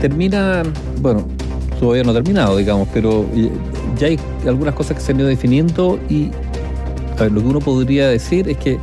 Termina, 0.00 0.62
bueno, 1.00 1.24
todavía 1.78 2.02
no 2.02 2.10
ha 2.10 2.14
terminado, 2.14 2.56
digamos, 2.56 2.88
pero 2.92 3.24
ya 3.98 4.08
hay 4.08 4.18
algunas 4.46 4.74
cosas 4.74 4.96
que 4.96 5.02
se 5.02 5.12
han 5.12 5.20
ido 5.20 5.28
definiendo 5.28 5.98
y 6.08 6.30
lo 7.20 7.40
que 7.40 7.46
uno 7.46 7.60
podría 7.60 8.08
decir 8.08 8.48
es 8.48 8.56
que 8.58 8.78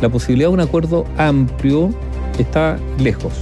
la 0.00 0.08
posibilidad 0.08 0.48
de 0.48 0.54
un 0.54 0.60
acuerdo 0.60 1.04
amplio 1.16 1.90
está 2.38 2.78
lejos. 2.98 3.32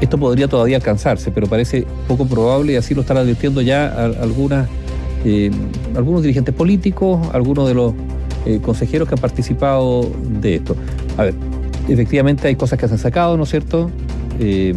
Esto 0.00 0.16
podría 0.18 0.48
todavía 0.48 0.76
alcanzarse, 0.76 1.30
pero 1.30 1.46
parece 1.46 1.86
poco 2.06 2.26
probable 2.26 2.74
y 2.74 2.76
así 2.76 2.94
lo 2.94 3.00
están 3.00 3.16
advirtiendo 3.16 3.60
ya 3.62 3.88
algunas, 4.20 4.68
eh, 5.24 5.50
algunos 5.96 6.22
dirigentes 6.22 6.54
políticos, 6.54 7.26
algunos 7.32 7.66
de 7.66 7.74
los 7.74 7.94
eh, 8.46 8.60
consejeros 8.62 9.08
que 9.08 9.14
han 9.14 9.20
participado 9.20 10.08
de 10.40 10.56
esto. 10.56 10.76
A 11.16 11.24
ver, 11.24 11.34
efectivamente 11.88 12.46
hay 12.46 12.54
cosas 12.54 12.78
que 12.78 12.86
se 12.86 12.94
han 12.94 13.00
sacado, 13.00 13.36
¿no 13.36 13.42
es 13.42 13.48
cierto? 13.50 13.90
Eh, 14.38 14.72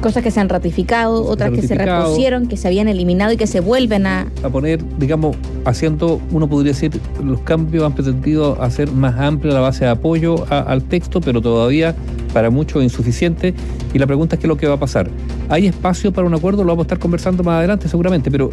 cosas 0.00 0.22
que 0.22 0.30
se 0.30 0.40
han 0.40 0.48
ratificado, 0.48 1.24
otras 1.24 1.50
que 1.50 1.62
se 1.62 1.74
repusieron, 1.74 2.46
que 2.46 2.56
se 2.56 2.68
habían 2.68 2.88
eliminado 2.88 3.32
y 3.32 3.36
que 3.36 3.46
se 3.46 3.60
vuelven 3.60 4.06
a... 4.06 4.26
A 4.42 4.48
poner, 4.48 4.80
digamos, 4.98 5.36
haciendo, 5.64 6.20
uno 6.30 6.48
podría 6.48 6.72
decir, 6.72 7.00
los 7.22 7.40
cambios 7.40 7.84
han 7.84 7.94
pretendido 7.94 8.60
hacer 8.62 8.90
más 8.92 9.18
amplia 9.18 9.54
la 9.54 9.60
base 9.60 9.84
de 9.84 9.90
apoyo 9.90 10.44
al 10.50 10.82
texto, 10.84 11.20
pero 11.20 11.40
todavía 11.40 11.94
para 12.32 12.50
muchos 12.50 12.82
insuficiente. 12.82 13.54
Y 13.92 13.98
la 13.98 14.06
pregunta 14.06 14.36
es 14.36 14.40
qué 14.40 14.46
es 14.46 14.48
lo 14.48 14.56
que 14.56 14.66
va 14.66 14.74
a 14.74 14.80
pasar. 14.80 15.08
¿Hay 15.48 15.66
espacio 15.66 16.12
para 16.12 16.26
un 16.26 16.34
acuerdo? 16.34 16.64
Lo 16.64 16.68
vamos 16.68 16.84
a 16.84 16.86
estar 16.86 16.98
conversando 16.98 17.42
más 17.44 17.58
adelante 17.58 17.88
seguramente, 17.88 18.30
pero 18.30 18.50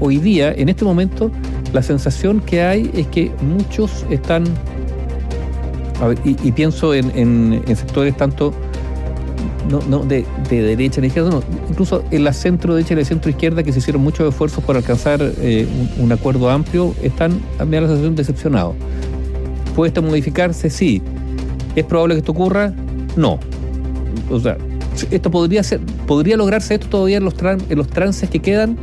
hoy 0.00 0.18
día, 0.18 0.52
en 0.52 0.68
este 0.68 0.84
momento, 0.84 1.30
la 1.72 1.82
sensación 1.82 2.40
que 2.40 2.62
hay 2.62 2.90
es 2.94 3.06
que 3.08 3.30
muchos 3.42 4.06
están, 4.10 4.44
y, 6.24 6.52
pienso 6.52 6.94
en 6.94 7.62
sectores 7.76 8.16
tanto 8.16 8.52
no, 9.68 9.80
no 9.82 10.00
de, 10.00 10.26
derecha 10.48 11.00
ni 11.00 11.08
izquierda, 11.08 11.30
no, 11.30 11.42
incluso 11.68 12.04
en 12.10 12.24
la 12.24 12.32
centro 12.32 12.74
derecha 12.74 12.94
y 12.94 12.96
la 12.98 13.04
centro 13.04 13.30
izquierda 13.30 13.62
que 13.62 13.72
se 13.72 13.78
hicieron 13.78 14.02
muchos 14.02 14.28
esfuerzos 14.28 14.62
por 14.62 14.76
alcanzar 14.76 15.20
eh, 15.22 15.66
un, 15.98 16.12
acuerdo 16.12 16.50
amplio, 16.50 16.94
están, 17.02 17.40
a 17.58 17.64
da 17.64 17.80
la 17.80 17.88
sensación, 17.88 18.14
decepcionados. 18.14 18.74
¿Puede 19.74 19.88
esto 19.88 20.02
modificarse? 20.02 20.70
Sí. 20.70 21.02
¿Es 21.74 21.84
probable 21.84 22.14
que 22.14 22.18
esto 22.20 22.32
ocurra? 22.32 22.72
No. 23.16 23.40
O 24.30 24.38
sea, 24.38 24.56
¿esto 25.10 25.30
podría 25.30 25.62
ser, 25.62 25.80
podría 26.06 26.36
lograrse 26.36 26.74
esto 26.74 26.88
todavía 26.88 27.16
en 27.16 27.24
los, 27.24 27.34
en 27.42 27.78
los 27.78 27.88
trances 27.88 28.30
que 28.30 28.40
quedan? 28.40 28.76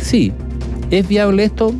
Sí. 0.00 0.32
¿Es 0.90 1.06
viable 1.06 1.44
esto? 1.44 1.74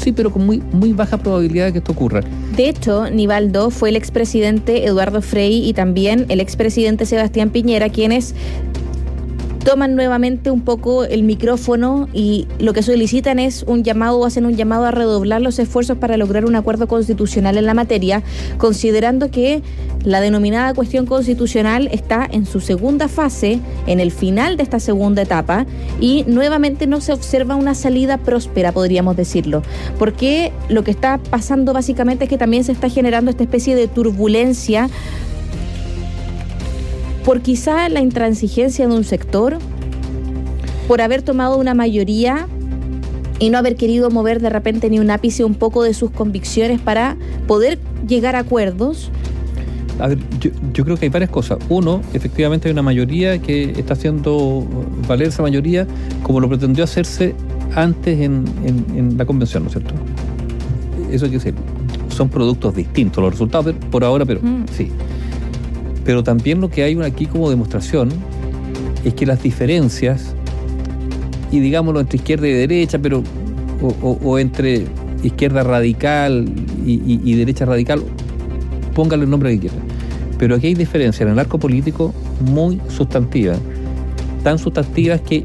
Sí, 0.00 0.12
pero 0.12 0.30
con 0.30 0.46
muy, 0.46 0.62
muy 0.72 0.92
baja 0.92 1.16
probabilidad 1.16 1.66
de 1.66 1.72
que 1.72 1.78
esto 1.78 1.92
ocurra. 1.92 2.20
De 2.58 2.68
hecho, 2.68 3.08
Nivaldo 3.08 3.70
fue 3.70 3.90
el 3.90 3.94
expresidente 3.94 4.84
Eduardo 4.84 5.22
Frei 5.22 5.64
y 5.64 5.74
también 5.74 6.26
el 6.28 6.40
expresidente 6.40 7.06
Sebastián 7.06 7.50
Piñera, 7.50 7.88
quienes 7.88 8.34
toman 9.64 9.94
nuevamente 9.94 10.50
un 10.50 10.62
poco 10.62 11.04
el 11.04 11.22
micrófono 11.22 12.08
y 12.12 12.48
lo 12.58 12.72
que 12.72 12.82
solicitan 12.82 13.38
es 13.38 13.62
un 13.62 13.84
llamado 13.84 14.18
o 14.18 14.26
hacen 14.26 14.44
un 14.44 14.56
llamado 14.56 14.86
a 14.86 14.90
redoblar 14.90 15.40
los 15.40 15.60
esfuerzos 15.60 15.98
para 15.98 16.16
lograr 16.16 16.46
un 16.46 16.56
acuerdo 16.56 16.88
constitucional 16.88 17.58
en 17.58 17.66
la 17.66 17.74
materia, 17.74 18.24
considerando 18.56 19.30
que 19.30 19.62
la 20.08 20.22
denominada 20.22 20.72
cuestión 20.72 21.04
constitucional 21.04 21.88
está 21.92 22.26
en 22.30 22.46
su 22.46 22.60
segunda 22.60 23.08
fase, 23.08 23.60
en 23.86 24.00
el 24.00 24.10
final 24.10 24.56
de 24.56 24.62
esta 24.62 24.80
segunda 24.80 25.20
etapa, 25.20 25.66
y 26.00 26.24
nuevamente 26.26 26.86
no 26.86 27.02
se 27.02 27.12
observa 27.12 27.56
una 27.56 27.74
salida 27.74 28.16
próspera, 28.16 28.72
podríamos 28.72 29.16
decirlo, 29.16 29.62
porque 29.98 30.50
lo 30.70 30.82
que 30.82 30.92
está 30.92 31.18
pasando 31.18 31.74
básicamente 31.74 32.24
es 32.24 32.30
que 32.30 32.38
también 32.38 32.64
se 32.64 32.72
está 32.72 32.88
generando 32.88 33.30
esta 33.30 33.42
especie 33.42 33.76
de 33.76 33.86
turbulencia 33.86 34.88
por 37.22 37.42
quizá 37.42 37.90
la 37.90 38.00
intransigencia 38.00 38.88
de 38.88 38.94
un 38.94 39.04
sector, 39.04 39.58
por 40.88 41.02
haber 41.02 41.20
tomado 41.20 41.58
una 41.58 41.74
mayoría 41.74 42.48
y 43.38 43.50
no 43.50 43.58
haber 43.58 43.76
querido 43.76 44.08
mover 44.08 44.40
de 44.40 44.48
repente 44.48 44.88
ni 44.88 45.00
un 45.00 45.10
ápice 45.10 45.44
un 45.44 45.54
poco 45.54 45.82
de 45.82 45.92
sus 45.92 46.10
convicciones 46.10 46.80
para 46.80 47.18
poder 47.46 47.78
llegar 48.06 48.36
a 48.36 48.38
acuerdos. 48.38 49.10
A 49.98 50.08
ver, 50.08 50.18
yo, 50.40 50.84
creo 50.84 50.96
que 50.96 51.06
hay 51.06 51.10
varias 51.10 51.30
cosas. 51.30 51.58
Uno, 51.68 52.00
efectivamente 52.14 52.68
hay 52.68 52.72
una 52.72 52.82
mayoría 52.82 53.38
que 53.38 53.72
está 53.72 53.94
haciendo 53.94 54.66
valer 55.08 55.28
esa 55.28 55.42
mayoría 55.42 55.86
como 56.22 56.40
lo 56.40 56.48
pretendió 56.48 56.84
hacerse 56.84 57.34
antes 57.74 58.20
en, 58.20 59.16
la 59.16 59.24
convención, 59.26 59.64
¿no 59.64 59.68
es 59.68 59.74
cierto? 59.74 59.94
Eso 61.10 61.24
hay 61.24 61.30
que 61.32 61.38
decir. 61.38 61.54
Son 62.08 62.28
productos 62.28 62.74
distintos 62.74 63.22
los 63.22 63.32
resultados 63.32 63.74
por 63.90 64.04
ahora, 64.04 64.24
pero 64.24 64.40
mm. 64.40 64.66
sí. 64.76 64.90
Pero 66.04 66.22
también 66.22 66.60
lo 66.60 66.70
que 66.70 66.84
hay 66.84 66.98
aquí 67.02 67.26
como 67.26 67.50
demostración 67.50 68.10
es 69.04 69.14
que 69.14 69.26
las 69.26 69.42
diferencias, 69.42 70.34
y 71.50 71.60
digámoslo 71.60 72.00
entre 72.00 72.16
izquierda 72.16 72.48
y 72.48 72.52
derecha, 72.52 72.98
pero 72.98 73.22
o, 73.80 74.38
entre 74.38 74.86
izquierda 75.22 75.62
radical 75.62 76.48
y, 76.84 77.34
derecha 77.34 77.64
radical, 77.64 78.02
póngale 78.94 79.24
el 79.24 79.30
nombre 79.30 79.52
que 79.52 79.68
quieran. 79.68 79.87
Pero 80.38 80.54
aquí 80.54 80.68
hay 80.68 80.74
diferencias 80.74 81.26
en 81.26 81.32
el 81.32 81.38
arco 81.38 81.58
político 81.58 82.14
muy 82.40 82.80
sustantivas, 82.88 83.58
tan 84.42 84.58
sustantivas 84.58 85.20
que 85.20 85.44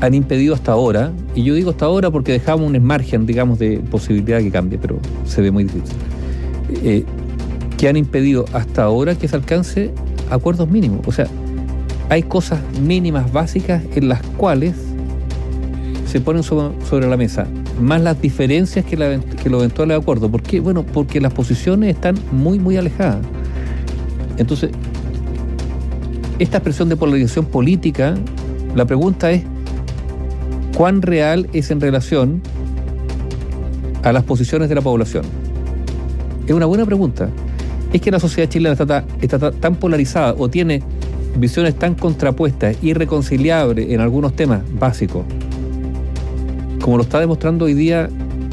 han 0.00 0.14
impedido 0.14 0.54
hasta 0.54 0.72
ahora, 0.72 1.12
y 1.34 1.42
yo 1.42 1.54
digo 1.54 1.70
hasta 1.70 1.86
ahora 1.86 2.10
porque 2.10 2.32
dejamos 2.32 2.70
un 2.70 2.82
margen, 2.84 3.26
digamos, 3.26 3.58
de 3.58 3.78
posibilidad 3.78 4.38
que 4.38 4.50
cambie, 4.50 4.78
pero 4.78 4.98
se 5.24 5.42
ve 5.42 5.50
muy 5.50 5.64
difícil. 5.64 5.96
Eh, 6.84 7.04
que 7.76 7.88
han 7.88 7.96
impedido 7.96 8.44
hasta 8.52 8.82
ahora 8.82 9.14
que 9.14 9.28
se 9.28 9.36
alcance 9.36 9.92
acuerdos 10.30 10.68
mínimos. 10.68 11.00
O 11.06 11.12
sea, 11.12 11.26
hay 12.10 12.22
cosas 12.22 12.60
mínimas 12.80 13.32
básicas 13.32 13.82
en 13.94 14.08
las 14.08 14.22
cuales 14.36 14.74
se 16.06 16.20
ponen 16.20 16.42
sobre, 16.42 17.06
la 17.06 17.16
mesa, 17.16 17.46
más 17.80 18.00
las 18.00 18.20
diferencias 18.20 18.84
que, 18.84 18.96
la, 18.96 19.20
que 19.20 19.50
los 19.50 19.60
eventuales 19.62 19.98
acuerdos. 19.98 20.30
¿Por 20.30 20.42
qué? 20.42 20.60
Bueno, 20.60 20.84
porque 20.84 21.20
las 21.20 21.32
posiciones 21.32 21.94
están 21.94 22.18
muy, 22.32 22.58
muy 22.58 22.76
alejadas. 22.76 23.18
Entonces, 24.38 24.70
esta 26.38 26.58
expresión 26.58 26.88
de 26.88 26.96
polarización 26.96 27.46
política, 27.46 28.14
la 28.74 28.86
pregunta 28.86 29.30
es, 29.30 29.42
¿cuán 30.76 31.02
real 31.02 31.48
es 31.52 31.70
en 31.70 31.80
relación 31.80 32.40
a 34.02 34.12
las 34.12 34.24
posiciones 34.24 34.68
de 34.68 34.74
la 34.74 34.80
población? 34.80 35.24
Es 36.46 36.54
una 36.54 36.66
buena 36.66 36.86
pregunta 36.86 37.28
es 37.92 38.00
que 38.00 38.10
la 38.10 38.20
sociedad 38.20 38.48
chilena 38.48 38.76
está, 39.20 39.50
tan 39.52 39.76
polarizada 39.76 40.34
o 40.36 40.48
tiene 40.48 40.82
visiones 41.36 41.78
tan 41.78 41.94
contrapuestas, 41.94 42.76
irreconciliables 42.82 43.90
en 43.90 44.00
algunos 44.00 44.34
temas 44.34 44.62
básicos, 44.78 45.24
como 46.80 46.96
lo 46.96 47.02
está 47.02 47.20
demostrando 47.20 47.66
hoy 47.66 47.74
día 47.74 48.08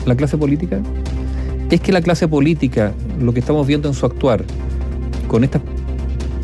la 0.06 0.16
clase 0.16 0.38
política? 0.38 0.80
Es 1.70 1.82
que 1.82 1.92
la 1.92 2.02
clase 2.02 2.28
política, 2.28 2.94
lo 3.20 3.34
que 3.34 3.40
estamos 3.40 3.66
viendo 3.66 3.88
en 3.88 3.96
su 3.96 4.06
actuar, 4.06 4.44
con 5.28 5.44
estas 5.44 5.62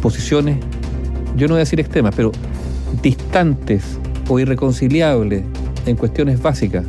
posiciones, 0.02 0.58
yo 1.36 1.48
no 1.48 1.54
voy 1.54 1.60
a 1.60 1.66
decir 1.66 1.80
extremas, 1.80 2.14
pero 2.16 2.32
distantes 3.02 3.98
o 4.28 4.40
irreconciliables 4.40 5.44
en 5.86 5.96
cuestiones 5.96 6.42
básicas, 6.42 6.86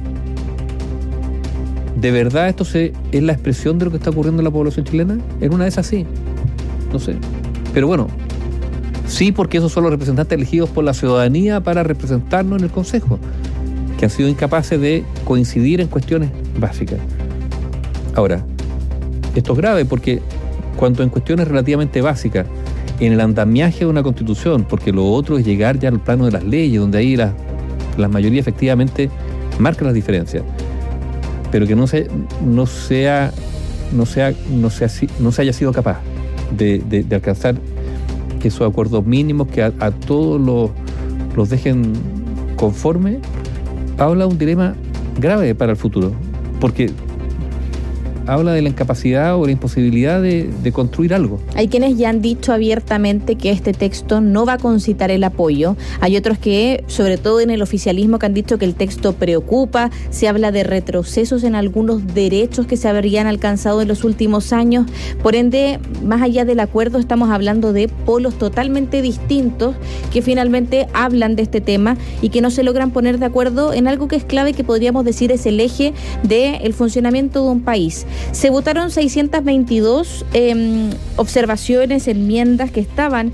¿De 2.03 2.11
verdad 2.11 2.49
esto 2.49 2.65
se, 2.65 2.93
es 3.12 3.23
la 3.23 3.33
expresión 3.33 3.78
de 3.78 3.84
lo 3.84 3.93
que 3.93 3.99
está 3.99 4.11
ocurriendo 4.11 4.41
en 4.41 4.45
la 4.45 4.50
población 4.50 4.84
chilena? 4.84 5.19
En 5.41 5.55
una 5.55 5.62
de 5.65 5.69
esas 5.69 5.87
sí. 5.87 6.05
No 6.93 6.99
sé. 6.99 7.15
Pero 7.73 7.87
bueno, 7.87 8.09
sí 9.06 9.31
porque 9.31 9.59
esos 9.59 9.71
son 9.71 9.84
los 9.84 9.93
representantes 9.93 10.34
elegidos 10.37 10.69
por 10.69 10.83
la 10.83 10.94
ciudadanía 10.94 11.61
para 11.61 11.84
representarnos 11.84 12.59
en 12.59 12.65
el 12.65 12.73
Consejo, 12.73 13.21
que 14.00 14.06
han 14.06 14.11
sido 14.11 14.29
incapaces 14.29 14.81
de 14.81 15.05
coincidir 15.25 15.81
en 15.81 15.87
cuestiones 15.87 16.31
básicas. 16.59 16.99
Ahora, 18.17 18.44
esto 19.37 19.53
es 19.53 19.59
grave 19.59 19.84
porque 19.84 20.21
cuanto 20.77 21.05
en 21.05 21.08
cuestiones 21.08 21.47
relativamente 21.47 22.00
básicas, 22.00 22.47
en 23.00 23.12
el 23.12 23.21
andamiaje 23.21 23.81
de 23.81 23.87
una 23.87 24.03
constitución, 24.03 24.65
porque 24.69 24.93
lo 24.93 25.11
otro 25.11 25.39
es 25.39 25.44
llegar 25.44 25.79
ya 25.79 25.89
al 25.89 26.00
plano 26.00 26.27
de 26.27 26.33
las 26.33 26.44
leyes, 26.44 26.81
donde 26.81 26.99
ahí 26.99 27.17
la, 27.17 27.33
la 27.97 28.09
mayoría 28.09 28.41
efectivamente 28.41 29.11
marca 29.59 29.85
las 29.85 29.94
diferencias 29.94 30.43
pero 31.53 31.67
que 31.67 31.77
no 31.77 31.87
se, 31.87 32.09
no 32.44 32.67
sea, 32.67 33.31
no 33.94 34.06
sea, 34.06 34.33
no 34.50 34.71
sea, 34.71 34.89
no 35.21 35.31
se 35.31 35.43
haya 35.43 35.53
sido 35.53 35.71
capaz 35.73 35.99
de, 36.56 37.06
alcanzar 37.12 37.55
esos 38.43 38.69
acuerdos 38.69 39.06
mínimos 39.06 39.47
que 39.49 39.62
a, 39.62 39.71
todos 39.71 40.41
los, 40.41 40.71
los 41.37 41.50
dejen 41.50 41.93
conforme, 42.56 43.21
habla 43.99 44.27
un 44.27 44.39
dilema 44.39 44.75
grave 45.21 45.55
para 45.55 45.73
el 45.73 45.77
futuro. 45.77 46.12
Porque 46.59 46.91
habla 48.26 48.52
de 48.52 48.62
la 48.62 48.69
incapacidad 48.69 49.36
o 49.36 49.46
la 49.46 49.52
imposibilidad 49.52 50.20
de, 50.22 50.72
construir 50.72 51.12
algo. 51.12 51.38
Hay 51.54 51.69
quienes 51.69 51.98
ya 51.98 52.08
han 52.08 52.22
dicho 52.22 52.52
abiertamente 52.52 53.36
que 53.36 53.50
este 53.50 53.72
texto 53.74 54.22
no 54.22 54.46
va 54.46 54.54
a 54.54 54.58
concitar 54.58 55.10
el 55.10 55.22
apoyo. 55.22 55.76
Hay 56.00 56.16
otros 56.16 56.38
que, 56.38 56.82
sobre 56.86 57.19
todo 57.19 57.40
en 57.40 57.50
el 57.50 57.60
oficialismo, 57.60 58.19
que 58.19 58.26
han 58.26 58.34
dicho 58.34 58.58
que 58.58 58.64
el 58.64 58.74
texto 58.74 59.12
preocupa. 59.12 59.90
Se 60.10 60.28
habla 60.28 60.50
de 60.50 60.64
retrocesos 60.64 61.44
en 61.44 61.54
algunos 61.54 62.14
derechos 62.14 62.66
que 62.66 62.78
se 62.78 62.88
habrían 62.88 63.26
alcanzado 63.26 63.82
en 63.82 63.88
los 63.88 64.04
últimos 64.04 64.54
años. 64.54 64.86
Por 65.22 65.34
ende, 65.34 65.78
más 66.02 66.22
allá 66.22 66.46
del 66.46 66.60
acuerdo, 66.60 66.98
estamos 66.98 67.30
hablando 67.30 67.74
de 67.74 67.88
polos 67.88 68.38
totalmente 68.38 69.02
distintos 69.02 69.76
que 70.10 70.22
finalmente 70.22 70.86
hablan 70.94 71.36
de 71.36 71.42
este 71.42 71.60
tema 71.60 71.96
y 72.22 72.30
que 72.30 72.40
no 72.40 72.50
se 72.50 72.62
logran 72.62 72.92
poner 72.92 73.19
de 73.19 73.26
acuerdo 73.26 73.72
en 73.72 73.88
algo 73.88 74.08
que 74.08 74.16
es 74.16 74.24
clave 74.24 74.52
que 74.54 74.64
podríamos 74.64 75.04
decir 75.04 75.32
es 75.32 75.44
el 75.46 75.60
eje 75.60 75.92
del 76.22 76.72
funcionamiento 76.72 77.44
de 77.44 77.50
un 77.50 77.60
país. 77.60 78.06
Se 78.32 78.50
votaron 78.50 78.91
622 78.91 80.25
em, 80.32 80.91
observaciones, 81.17 82.09
enmiendas 82.09 82.70
que 82.70 82.81
estaban 82.81 83.32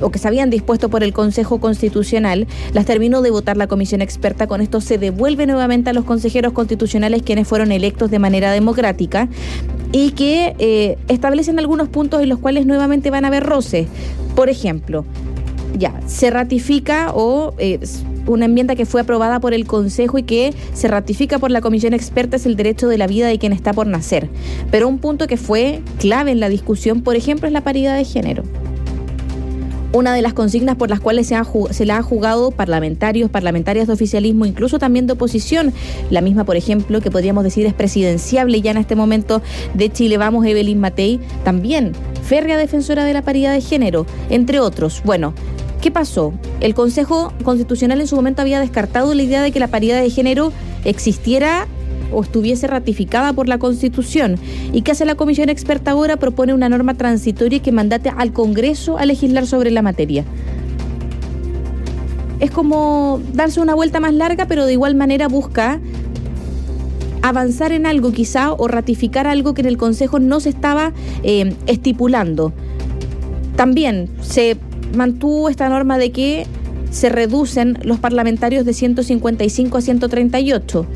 o 0.00 0.10
que 0.10 0.18
se 0.18 0.28
habían 0.28 0.50
dispuesto 0.50 0.88
por 0.88 1.02
el 1.02 1.12
Consejo 1.12 1.60
Constitucional, 1.60 2.46
las 2.72 2.86
terminó 2.86 3.22
de 3.22 3.30
votar 3.30 3.56
la 3.56 3.66
comisión 3.66 4.00
experta. 4.00 4.46
Con 4.46 4.60
esto 4.60 4.80
se 4.80 4.98
devuelve 4.98 5.46
nuevamente 5.46 5.90
a 5.90 5.92
los 5.92 6.04
consejeros 6.04 6.52
constitucionales 6.52 7.22
quienes 7.22 7.46
fueron 7.46 7.72
electos 7.72 8.10
de 8.10 8.18
manera 8.18 8.52
democrática 8.52 9.28
y 9.92 10.12
que 10.12 10.54
eh, 10.58 10.98
establecen 11.08 11.58
algunos 11.58 11.88
puntos 11.88 12.22
en 12.22 12.28
los 12.28 12.38
cuales 12.38 12.66
nuevamente 12.66 13.10
van 13.10 13.24
a 13.24 13.28
haber 13.28 13.44
roces. 13.44 13.88
Por 14.34 14.48
ejemplo, 14.48 15.04
ya, 15.78 16.00
se 16.06 16.30
ratifica 16.30 17.12
o 17.14 17.54
eh, 17.58 17.80
una 18.26 18.46
enmienda 18.46 18.74
que 18.74 18.86
fue 18.86 19.00
aprobada 19.00 19.40
por 19.40 19.54
el 19.54 19.66
Consejo 19.66 20.18
y 20.18 20.22
que 20.22 20.54
se 20.72 20.88
ratifica 20.88 21.38
por 21.38 21.50
la 21.50 21.60
Comisión 21.60 21.94
Experta 21.94 22.36
es 22.36 22.46
el 22.46 22.56
derecho 22.56 22.88
de 22.88 22.98
la 22.98 23.06
vida 23.06 23.28
de 23.28 23.38
quien 23.38 23.52
está 23.52 23.72
por 23.72 23.86
nacer. 23.86 24.28
Pero 24.70 24.88
un 24.88 24.98
punto 24.98 25.26
que 25.26 25.36
fue 25.36 25.82
clave 25.98 26.30
en 26.30 26.40
la 26.40 26.48
discusión, 26.48 27.02
por 27.02 27.16
ejemplo, 27.16 27.46
es 27.46 27.52
la 27.52 27.62
paridad 27.62 27.96
de 27.96 28.04
género 28.04 28.44
una 29.92 30.14
de 30.14 30.22
las 30.22 30.34
consignas 30.34 30.76
por 30.76 30.88
las 30.88 31.00
cuales 31.00 31.26
se, 31.26 31.86
la 31.86 31.96
ha 31.96 32.02
jugado 32.02 32.50
parlamentarios, 32.50 33.30
parlamentarias 33.30 33.86
de 33.86 33.92
oficialismo, 33.92 34.46
incluso 34.46 34.78
también 34.78 35.06
de 35.06 35.14
oposición. 35.14 35.72
La 36.10 36.20
misma, 36.20 36.44
por 36.44 36.56
ejemplo, 36.56 37.00
que 37.00 37.10
podríamos 37.10 37.44
decir 37.44 37.66
es 37.66 37.74
presidenciable 37.74 38.60
ya 38.60 38.70
en 38.70 38.76
este 38.76 38.94
momento 38.94 39.42
de 39.74 39.90
Chile 39.90 40.16
Vamos, 40.16 40.46
Evelyn 40.46 40.78
Matei, 40.78 41.20
también 41.44 41.92
férrea 42.22 42.56
defensora 42.56 43.04
de 43.04 43.12
la 43.12 43.22
paridad 43.22 43.52
de 43.52 43.60
género, 43.60 44.06
entre 44.28 44.60
otros. 44.60 45.02
Bueno, 45.04 45.34
¿Qué 45.80 45.90
pasó? 45.90 46.34
El 46.60 46.74
Consejo 46.74 47.32
Constitucional 47.42 48.00
en 48.02 48.06
su 48.06 48.14
momento 48.14 48.42
había 48.42 48.60
descartado 48.60 49.14
la 49.14 49.22
idea 49.22 49.42
de 49.42 49.50
que 49.50 49.60
la 49.60 49.68
paridad 49.68 50.00
de 50.02 50.10
género 50.10 50.52
existiera 50.84 51.66
o 52.12 52.22
estuviese 52.22 52.66
ratificada 52.66 53.32
por 53.32 53.48
la 53.48 53.58
Constitución. 53.58 54.36
¿Y 54.74 54.82
qué 54.82 54.92
hace 54.92 55.06
la 55.06 55.14
Comisión 55.14 55.48
Experta 55.48 55.92
ahora? 55.92 56.18
Propone 56.18 56.52
una 56.52 56.68
norma 56.68 56.94
transitoria 56.94 57.62
que 57.62 57.72
mandate 57.72 58.12
al 58.14 58.32
Congreso 58.32 58.98
a 58.98 59.06
legislar 59.06 59.46
sobre 59.46 59.70
la 59.70 59.80
materia. 59.80 60.24
Es 62.40 62.50
como 62.50 63.20
darse 63.32 63.60
una 63.60 63.74
vuelta 63.74 64.00
más 64.00 64.12
larga, 64.12 64.46
pero 64.46 64.66
de 64.66 64.74
igual 64.74 64.94
manera 64.94 65.28
busca 65.28 65.80
avanzar 67.22 67.72
en 67.72 67.86
algo 67.86 68.12
quizá 68.12 68.52
o 68.52 68.68
ratificar 68.68 69.26
algo 69.26 69.54
que 69.54 69.62
en 69.62 69.68
el 69.68 69.78
Consejo 69.78 70.18
no 70.18 70.40
se 70.40 70.50
estaba 70.50 70.92
eh, 71.22 71.54
estipulando. 71.66 72.52
También 73.56 74.10
se 74.20 74.56
mantuvo 74.94 75.48
esta 75.48 75.68
norma 75.68 75.98
de 75.98 76.12
que 76.12 76.46
se 76.90 77.08
reducen 77.08 77.78
los 77.82 77.98
parlamentarios 77.98 78.64
de 78.64 78.74
155 78.74 79.78
a 79.78 79.80
138. 79.80 80.86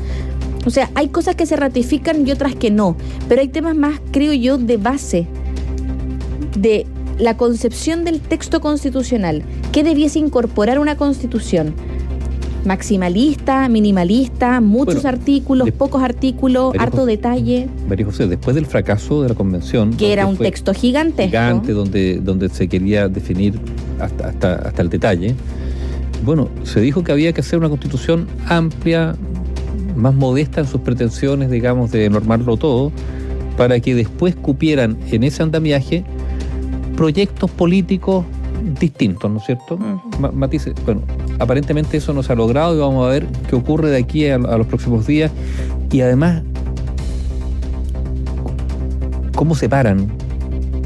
O 0.65 0.69
sea, 0.69 0.89
hay 0.95 1.09
cosas 1.09 1.35
que 1.35 1.45
se 1.45 1.55
ratifican 1.55 2.27
y 2.27 2.31
otras 2.31 2.55
que 2.55 2.71
no, 2.71 2.97
pero 3.29 3.41
hay 3.41 3.47
temas 3.47 3.75
más, 3.75 3.99
creo 4.11 4.33
yo, 4.33 4.57
de 4.57 4.77
base, 4.77 5.27
de 6.57 6.85
la 7.19 7.37
concepción 7.37 8.03
del 8.03 8.19
texto 8.19 8.61
constitucional, 8.61 9.43
¿qué 9.71 9.83
debiese 9.83 10.19
incorporar 10.19 10.79
una 10.79 10.97
constitución? 10.97 11.73
Maximalista, 12.65 13.69
minimalista, 13.69 14.59
muchos 14.61 15.05
artículos, 15.05 15.69
pocos 15.71 16.01
artículos, 16.03 16.73
harto 16.77 17.05
detalle. 17.05 17.69
María 17.87 18.05
José, 18.05 18.27
después 18.27 18.55
del 18.55 18.65
fracaso 18.65 19.21
de 19.21 19.29
la 19.29 19.35
convención. 19.35 19.95
Que 19.95 20.13
era 20.13 20.25
un 20.25 20.37
texto 20.37 20.73
gigantesco. 20.73 21.29
Gigante, 21.29 21.73
donde, 21.73 22.19
donde 22.19 22.49
se 22.49 22.67
quería 22.67 23.07
definir 23.07 23.59
hasta, 23.99 24.29
hasta, 24.29 24.55
hasta 24.55 24.81
el 24.81 24.89
detalle. 24.89 25.35
Bueno, 26.23 26.49
se 26.63 26.81
dijo 26.81 27.03
que 27.03 27.11
había 27.11 27.33
que 27.33 27.41
hacer 27.41 27.59
una 27.59 27.69
constitución 27.69 28.27
amplia, 28.47 29.15
más 29.95 30.13
modesta 30.13 30.61
en 30.61 30.67
sus 30.67 30.81
pretensiones, 30.81 31.51
digamos, 31.51 31.91
de 31.91 32.09
normarlo 32.09 32.57
todo, 32.57 32.91
para 33.57 33.79
que 33.79 33.95
después 33.95 34.35
cupieran 34.35 34.97
en 35.11 35.23
ese 35.23 35.43
andamiaje 35.43 36.03
proyectos 36.95 37.51
políticos 37.51 38.25
distintos, 38.79 39.29
¿no 39.29 39.37
es 39.37 39.45
cierto? 39.45 39.77
Matices. 40.33 40.73
Bueno, 40.85 41.01
aparentemente 41.39 41.97
eso 41.97 42.13
no 42.13 42.23
se 42.23 42.33
ha 42.33 42.35
logrado 42.35 42.75
y 42.75 42.79
vamos 42.79 43.05
a 43.05 43.09
ver 43.09 43.27
qué 43.49 43.55
ocurre 43.55 43.89
de 43.89 43.97
aquí 43.97 44.27
a, 44.27 44.37
los 44.37 44.67
próximos 44.67 45.05
días. 45.07 45.31
Y 45.91 46.01
además, 46.01 46.43
cómo 49.35 49.55
se 49.55 49.69
paran 49.69 50.07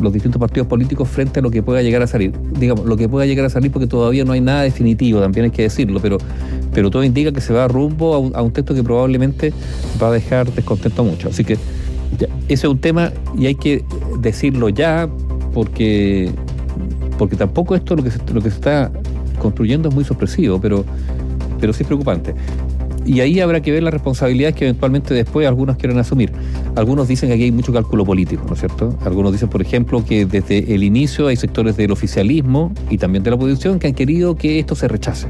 los 0.01 0.13
distintos 0.13 0.39
partidos 0.39 0.67
políticos 0.67 1.09
frente 1.09 1.39
a 1.39 1.43
lo 1.43 1.51
que 1.51 1.61
pueda 1.61 1.81
llegar 1.81 2.01
a 2.01 2.07
salir. 2.07 2.33
Digamos, 2.57 2.85
lo 2.85 2.95
que 2.95 3.09
pueda 3.09 3.25
llegar 3.25 3.45
a 3.45 3.49
salir 3.49 3.71
porque 3.71 3.87
todavía 3.87 4.23
no 4.23 4.31
hay 4.31 4.41
nada 4.41 4.61
definitivo, 4.61 5.19
también 5.19 5.45
hay 5.45 5.51
que 5.51 5.63
decirlo, 5.63 5.99
pero, 5.99 6.17
pero 6.73 6.89
todo 6.89 7.03
indica 7.03 7.31
que 7.31 7.41
se 7.41 7.53
va 7.53 7.67
rumbo 7.67 8.15
a 8.15 8.41
un, 8.41 8.51
texto 8.51 8.73
que 8.73 8.83
probablemente 8.83 9.53
va 10.01 10.07
a 10.07 10.11
dejar 10.11 10.51
descontento 10.53 11.01
a 11.01 11.05
muchos. 11.05 11.33
Así 11.33 11.43
que 11.43 11.53
ese 11.53 12.33
es 12.47 12.63
un 12.65 12.79
tema 12.79 13.11
y 13.37 13.47
hay 13.47 13.55
que 13.55 13.83
decirlo 14.19 14.69
ya 14.69 15.07
porque 15.53 16.31
porque 17.17 17.35
tampoco 17.35 17.75
esto 17.75 17.95
lo 17.97 18.03
que 18.03 18.11
se, 18.11 18.19
lo 18.33 18.41
que 18.41 18.49
se 18.49 18.55
está 18.55 18.91
construyendo 19.39 19.89
es 19.89 19.95
muy 19.95 20.03
sorpresivo, 20.03 20.59
pero, 20.61 20.85
pero 21.59 21.73
sí 21.73 21.83
es 21.83 21.87
preocupante. 21.87 22.35
Y 23.05 23.21
ahí 23.21 23.39
habrá 23.39 23.61
que 23.61 23.71
ver 23.71 23.81
las 23.81 23.93
responsabilidades 23.93 24.55
que 24.55 24.65
eventualmente 24.65 25.13
después 25.13 25.47
algunos 25.47 25.77
quieran 25.77 25.97
asumir. 25.97 26.31
Algunos 26.75 27.07
dicen 27.07 27.29
que 27.29 27.35
aquí 27.35 27.43
hay 27.45 27.51
mucho 27.51 27.73
cálculo 27.73 28.05
político, 28.05 28.43
¿no 28.47 28.53
es 28.53 28.59
cierto? 28.59 28.95
Algunos 29.03 29.31
dicen, 29.31 29.49
por 29.49 29.61
ejemplo, 29.61 30.05
que 30.05 30.25
desde 30.25 30.75
el 30.75 30.83
inicio 30.83 31.27
hay 31.27 31.35
sectores 31.35 31.75
del 31.75 31.91
oficialismo 31.91 32.71
y 32.89 32.97
también 32.99 33.23
de 33.23 33.31
la 33.31 33.37
oposición 33.37 33.79
que 33.79 33.87
han 33.87 33.95
querido 33.95 34.35
que 34.35 34.59
esto 34.59 34.75
se 34.75 34.87
rechace. 34.87 35.27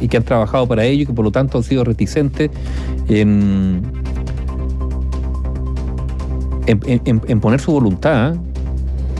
y 0.00 0.08
que 0.08 0.16
han 0.16 0.24
trabajado 0.24 0.66
para 0.66 0.84
ello 0.84 1.02
y 1.02 1.06
que 1.06 1.12
por 1.12 1.24
lo 1.24 1.30
tanto 1.30 1.58
han 1.58 1.64
sido 1.64 1.84
reticentes 1.84 2.50
en, 3.08 3.82
en 6.66 7.40
poner 7.40 7.60
su 7.60 7.72
voluntad 7.72 8.34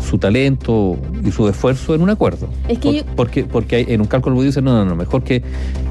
su 0.02 0.18
talento 0.18 0.96
y 1.24 1.30
su 1.30 1.48
esfuerzo 1.48 1.94
en 1.94 2.02
un 2.02 2.10
acuerdo. 2.10 2.48
Es 2.68 2.78
que 2.78 3.04
porque, 3.16 3.44
porque 3.44 3.86
en 3.88 4.00
un 4.00 4.06
cálculo 4.06 4.40
dice, 4.42 4.62
no, 4.62 4.72
no, 4.72 4.84
no, 4.84 4.96
mejor 4.96 5.22
que 5.22 5.42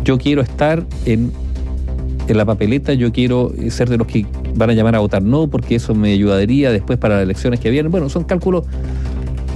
yo 0.03 0.17
quiero 0.17 0.41
estar 0.41 0.85
en, 1.05 1.31
en 2.27 2.37
la 2.37 2.45
papeleta, 2.45 2.93
yo 2.93 3.11
quiero 3.11 3.51
ser 3.69 3.89
de 3.89 3.97
los 3.97 4.07
que 4.07 4.25
van 4.55 4.69
a 4.69 4.73
llamar 4.73 4.95
a 4.95 4.99
votar 4.99 5.21
no, 5.21 5.47
porque 5.47 5.75
eso 5.75 5.93
me 5.93 6.13
ayudaría 6.13 6.71
después 6.71 6.97
para 6.97 7.15
las 7.15 7.23
elecciones 7.23 7.59
que 7.59 7.69
vienen. 7.69 7.91
Bueno, 7.91 8.09
son 8.09 8.23
cálculos 8.23 8.65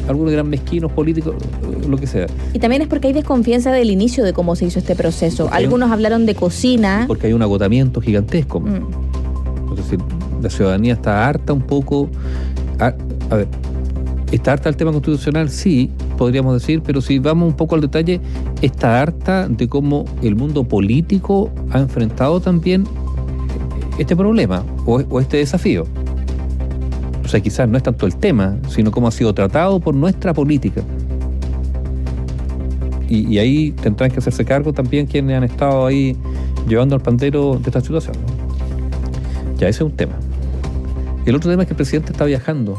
algunos 0.07 0.31
dirán 0.31 0.49
mezquinos, 0.49 0.91
políticos, 0.91 1.35
lo 1.87 1.97
que 1.97 2.07
sea. 2.07 2.27
Y 2.53 2.59
también 2.59 2.81
es 2.81 2.87
porque 2.87 3.07
hay 3.07 3.13
desconfianza 3.13 3.71
del 3.71 3.89
inicio 3.91 4.23
de 4.23 4.33
cómo 4.33 4.55
se 4.55 4.65
hizo 4.65 4.79
este 4.79 4.95
proceso. 4.95 5.49
Algunos 5.51 5.91
hablaron 5.91 6.25
de 6.25 6.35
cocina. 6.35 7.05
Porque 7.07 7.27
hay 7.27 7.33
un 7.33 7.41
agotamiento 7.41 8.01
gigantesco. 8.01 8.59
Mm. 8.59 8.87
Es 9.71 9.77
decir, 9.77 9.99
la 10.41 10.49
ciudadanía 10.49 10.93
está 10.93 11.27
harta 11.27 11.53
un 11.53 11.61
poco. 11.61 12.09
a 12.79 13.35
ver, 13.35 13.47
¿Está 14.31 14.53
harta 14.53 14.69
el 14.69 14.77
tema 14.77 14.93
constitucional? 14.93 15.49
Sí, 15.49 15.91
podríamos 16.17 16.53
decir, 16.53 16.81
pero 16.81 17.01
si 17.01 17.19
vamos 17.19 17.49
un 17.49 17.55
poco 17.55 17.75
al 17.75 17.81
detalle, 17.81 18.21
está 18.61 19.01
harta 19.01 19.49
de 19.49 19.67
cómo 19.67 20.05
el 20.21 20.37
mundo 20.37 20.63
político 20.63 21.51
ha 21.69 21.79
enfrentado 21.79 22.39
también 22.39 22.85
este 23.99 24.15
problema 24.15 24.63
o, 24.85 25.19
este 25.19 25.37
desafío. 25.37 25.85
O 27.25 27.27
sea, 27.27 27.41
quizás 27.41 27.67
no 27.67 27.75
es 27.75 27.83
tanto 27.83 28.05
el 28.05 28.15
tema, 28.15 28.57
sino 28.69 28.89
cómo 28.89 29.09
ha 29.09 29.11
sido 29.11 29.33
tratado 29.33 29.81
por 29.81 29.95
nuestra 29.95 30.33
política. 30.33 30.81
Y, 33.09 33.37
ahí 33.37 33.71
tendrán 33.71 34.09
que 34.09 34.19
hacerse 34.19 34.45
cargo 34.45 34.71
también 34.71 35.05
quienes 35.05 35.35
han 35.35 35.43
estado 35.43 35.85
ahí 35.85 36.15
llevando 36.69 36.95
al 36.95 37.01
pandero 37.01 37.59
de 37.61 37.69
esta 37.69 37.81
situación. 37.81 38.15
Ya 39.57 39.67
ese 39.67 39.83
es 39.83 39.89
un 39.89 39.91
tema. 39.91 40.13
El 41.25 41.35
otro 41.35 41.51
tema 41.51 41.63
es 41.63 41.67
que 41.67 41.73
el 41.73 41.77
presidente 41.77 42.13
está 42.13 42.23
viajando 42.23 42.77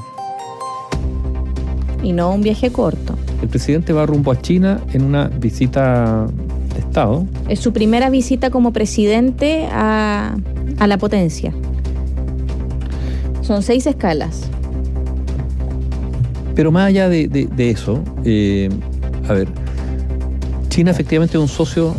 y 2.03 2.13
no 2.13 2.33
un 2.33 2.43
viaje 2.43 2.71
corto. 2.71 3.17
El 3.41 3.49
presidente 3.49 3.93
va 3.93 4.07
rumbo 4.07 4.33
a 4.33 4.41
China 4.41 4.81
en 4.93 5.03
una 5.03 5.29
visita 5.29 6.27
de 6.75 6.81
Estado. 6.81 7.27
Es 7.49 7.61
su 7.61 7.73
primera 7.73 8.11
visita 8.11 8.51
como 8.51 8.73
presidente 8.73 9.67
a, 9.71 10.35
la 10.87 10.99
potencia. 10.99 11.53
Son 13.43 13.63
seis 13.63 13.87
escalas. 13.87 14.49
Pero 16.55 16.71
más 16.71 16.89
allá 16.89 17.09
de, 17.09 17.47
eso, 17.59 18.03
eh, 18.25 18.69
a 19.29 19.33
ver, 19.33 19.49
China 20.69 20.91
efectivamente 20.91 21.39
es 21.39 21.43
un 21.43 21.49
socio 21.49 21.95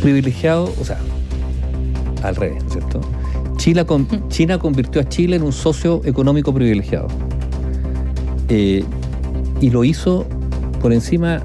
privilegiado, 0.00 0.72
o 0.80 0.84
sea, 0.84 0.98
al 2.22 2.36
revés, 2.36 2.62
¿cierto? 2.70 3.00
China, 3.56 3.84
China 4.28 4.58
convirtió 4.58 5.00
a 5.00 5.08
Chile 5.08 5.36
en 5.36 5.42
un 5.42 5.52
socio 5.52 6.00
económico 6.04 6.54
privilegiado. 6.54 7.08
Eh, 8.48 8.84
y 9.60 9.70
lo 9.70 9.84
hizo 9.84 10.26
por 10.80 10.92
encima 10.92 11.42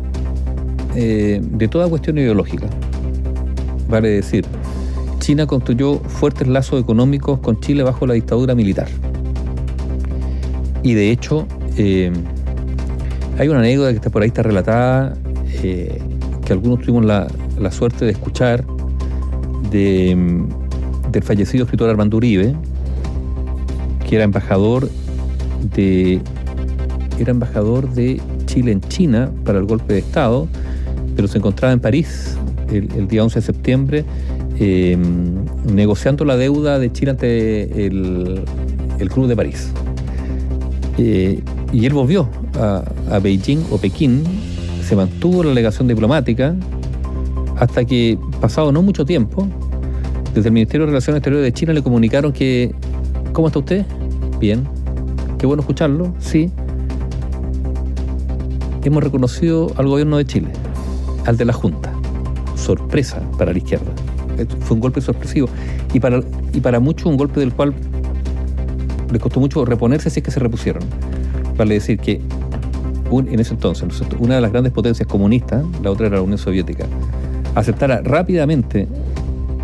eh, 0.96 1.41
de 1.41 1.67
toda 1.67 1.88
cuestión 1.89 2.17
ideológica. 2.17 2.67
Vale 3.89 4.10
decir, 4.10 4.46
China 5.20 5.48
construyó 5.48 6.00
fuertes 6.00 6.48
lazos 6.48 6.82
económicos 6.82 7.39
con 7.39 7.60
Chile 7.60 7.84
bajo 7.84 8.05
la 8.05 8.13
dictadura 8.13 8.55
militar. 8.55 8.88
Y 10.84 10.93
de 10.93 11.12
hecho, 11.12 11.48
eh, 11.77 12.12
hay 13.38 13.48
una 13.48 13.60
anécdota 13.60 13.89
que 13.91 13.96
está 13.96 14.10
por 14.10 14.22
ahí 14.22 14.27
está 14.27 14.43
relatada, 14.43 15.15
que 15.62 16.01
algunos 16.50 16.82
tuvimos 16.82 17.05
la, 17.05 17.27
la 17.58 17.72
suerte 17.72 18.05
de 18.05 18.12
escuchar, 18.12 18.65
de 19.72 20.43
del 21.13 21.24
fallecido 21.24 21.63
escritor 21.63 21.89
Armando 21.89 22.17
Uribe, 22.17 22.55
que 24.05 24.15
era 24.15 24.25
embajador 24.25 24.89
de 25.75 26.20
era 27.20 27.32
embajador 27.32 27.89
de 27.89 28.22
Chile 28.46 28.72
en 28.72 28.82
China 28.82 29.32
para 29.46 29.60
el 29.60 29.65
golpe 29.65 29.93
de 29.93 30.00
Estado, 30.00 30.48
pero 31.15 31.27
se 31.27 31.38
encontraba 31.38 31.74
en 31.74 31.79
París 31.79 32.38
el, 32.72 33.08
día 33.08 33.24
11 33.24 33.39
de 33.39 33.46
septiembre 33.46 34.05
eh, 34.60 34.98
negociando 35.72 36.25
la 36.25 36.38
deuda 36.38 36.79
de 36.79 36.91
Chile 36.91 37.12
ante 37.12 37.86
el, 37.86 38.41
el 39.00 39.10
Club 39.10 39.27
de 39.27 39.36
París. 39.36 39.72
Eh, 40.98 41.41
y 41.72 41.86
él 41.86 41.93
volvió 41.93 42.29
a, 42.60 42.84
a 43.12 43.20
Beijing 43.20 43.63
o 43.72 43.77
Pekín, 43.77 44.24
se 44.84 44.96
mantuvo 44.96 45.43
la 45.43 45.50
delegación 45.50 45.88
diplomática 45.88 46.55
hasta 47.58 47.86
que, 47.86 48.17
pasado 48.41 48.72
no 48.72 48.82
mucho 48.82 49.05
tiempo, 49.05 49.48
desde 50.34 50.50
el 50.50 50.53
Ministerio 50.53 50.86
de 50.86 50.91
Relaciones 50.91 51.20
Exteriores 51.20 51.46
de 51.46 51.53
China 51.53 51.74
le 51.74 51.84
comunicaron 51.84 52.34
que, 52.34 52.74
¿cómo 53.34 53.48
está 53.48 53.60
usted? 53.60 53.86
Bien. 54.39 54.67
Qué 55.38 55.46
bueno 55.46 55.62
escucharlo, 55.62 56.13
sí. 56.20 56.50
Hemos 58.84 59.04
reconocido 59.04 59.72
al 59.78 59.88
gobierno 59.88 60.18
de 60.18 60.25
Chile, 60.25 60.50
al 61.25 61.38
de 61.38 61.46
la 61.46 61.54
Junta. 61.54 61.94
Sorpresa 62.56 63.22
para 63.38 63.52
la 63.52 63.58
izquierda. 63.58 63.92
Fue 64.62 64.75
un 64.75 64.82
golpe 64.82 65.00
sorpresivo. 65.02 65.48
Y 65.94 66.00
para, 66.00 66.22
y 66.54 66.60
para 66.60 66.80
muchos 66.80 67.06
un 67.06 67.18
golpe 67.18 67.40
del 67.40 67.54
cual 67.54 67.74
les 69.12 69.22
costó 69.22 69.40
mucho 69.40 69.63
reponerse 69.63 70.10
si 70.10 70.20
es 70.20 70.24
que 70.25 70.32
se 70.32 70.40
repusieron. 70.40 70.84
Vale 71.56 71.75
decir 71.75 72.00
que 72.00 72.22
en 73.12 73.40
ese 73.40 73.54
entonces, 73.54 74.02
una 74.20 74.36
de 74.36 74.42
las 74.42 74.52
grandes 74.52 74.74
potencias 74.74 75.08
comunistas, 75.08 75.63
la 75.84 75.92
otra 75.92 76.08
era 76.08 76.18
la 76.18 76.24
Unión 76.24 76.38
Soviética, 76.38 76.86
aceptara 77.56 78.02
rápidamente 78.02 78.88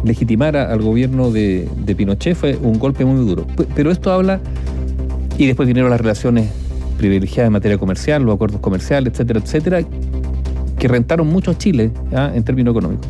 legitimar 0.03 0.55
al 0.55 0.81
gobierno 0.81 1.31
de, 1.31 1.67
Pinochet 1.97 2.35
fue 2.35 2.57
un 2.61 2.79
golpe 2.79 3.05
muy 3.05 3.25
duro. 3.25 3.45
Pero 3.75 3.91
esto 3.91 4.11
habla, 4.11 4.39
y 5.37 5.47
después 5.47 5.67
vinieron 5.67 5.89
las 5.89 5.99
relaciones 5.99 6.49
privilegiadas 6.99 7.47
en 7.47 7.53
materia 7.53 7.77
comercial, 7.77 8.23
los 8.23 8.35
acuerdos 8.35 8.59
comerciales, 8.59 9.13
etcétera, 9.13 9.39
etcétera, 9.39 9.81
que 10.77 10.87
rentaron 10.87 11.27
mucho 11.27 11.51
a 11.51 11.57
Chile 11.57 11.91
en 12.11 12.43
términos 12.43 12.73
económicos. 12.73 13.07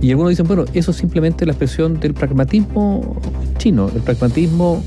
Y 0.00 0.10
algunos 0.10 0.30
dicen, 0.30 0.46
bueno, 0.46 0.64
eso 0.72 0.92
es 0.92 0.96
simplemente 0.96 1.44
la 1.44 1.52
expresión 1.52 2.00
del 2.00 2.14
pragmatismo 2.14 3.20
chino, 3.58 3.90
el 3.94 4.00
pragmatismo 4.00 4.82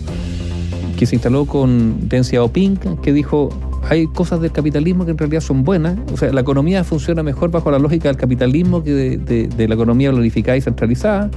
que 0.97 1.05
se 1.05 1.15
instaló 1.15 1.45
con 1.45 2.09
Deng 2.09 2.23
Xiaoping, 2.23 2.77
que 3.03 3.13
dijo, 3.13 3.49
hay 3.89 4.07
cosas 4.07 4.41
del 4.41 4.51
capitalismo 4.51 5.05
que 5.05 5.11
en 5.11 5.17
realidad 5.17 5.41
son 5.41 5.63
buenas. 5.63 5.99
O 6.11 6.17
sea, 6.17 6.31
la 6.33 6.41
economía 6.41 6.83
funciona 6.83 7.21
mejor 7.21 7.51
bajo 7.51 7.69
la 7.69 7.77
lógica 7.77 8.09
del 8.09 8.17
capitalismo 8.17 8.83
que 8.83 9.17
de, 9.19 9.67
la 9.67 9.75
economía 9.75 10.09
glorificada 10.09 10.57
y 10.57 10.61
centralizada. 10.61 11.29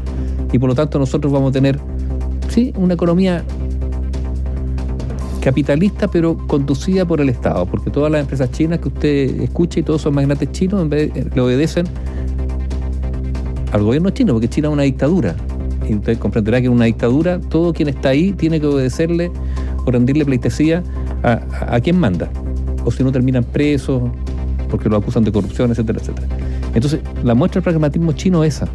Y 0.53 0.59
por 0.59 0.71
lo 0.71 0.75
tanto 0.75 0.99
nosotros 0.99 1.31
vamos 1.31 1.51
a 1.51 1.53
tener, 1.53 1.79
sí, 2.49 2.73
una 2.77 2.95
economía 2.95 3.45
capitalista 5.47 6.09
pero 6.09 6.37
conducida 6.49 7.05
por 7.05 7.21
el 7.21 7.29
Estado, 7.29 7.67
porque 7.67 7.89
todas 7.89 8.11
las 8.11 8.21
empresas 8.21 8.51
chinas 8.51 8.81
que 8.81 8.89
usted 8.89 9.43
escucha 9.43 9.79
y 9.79 9.85
todos 9.85 10.03
son 10.03 10.13
magnates 10.13 10.51
chinos 10.51 10.89
vez 10.89 11.13
le 11.15 11.41
obedecen 11.41 11.87
al 13.71 13.85
gobierno 13.85 14.11
chino, 14.11 14.33
porque 14.33 14.49
China 14.49 14.67
es 14.67 14.75
una 14.75 14.83
dictadura. 14.83 15.37
Y 15.89 15.95
usted 15.95 16.19
comprenderá 16.19 16.61
que 16.61 16.67
en 16.67 16.73
una 16.73 16.87
dictadura 16.87 17.39
todo 17.39 17.73
quien 17.73 17.89
está 17.89 18.09
ahí 18.09 18.33
tiene 18.33 18.59
que 18.61 18.67
obedecerle 18.67 19.31
o 19.85 19.89
rendirle 19.89 20.25
pleitesía 20.25 20.83
a, 21.23 21.79
quién 21.79 21.97
manda. 21.97 22.29
O 22.85 22.91
si 22.91 23.05
no 23.05 23.13
terminan 23.13 23.45
presos 23.45 24.03
porque 24.69 24.89
lo 24.89 24.97
acusan 24.97 25.23
de 25.23 25.31
corrupción, 25.31 25.71
etcétera, 25.71 26.01
etcétera. 26.01 26.27
Entonces, 26.75 26.99
la 27.23 27.37
muestra 27.37 27.61
del 27.61 27.71
pragmatismo 27.71 28.15
chino 28.15 28.43
es 28.43 28.57
esa. 28.57 28.69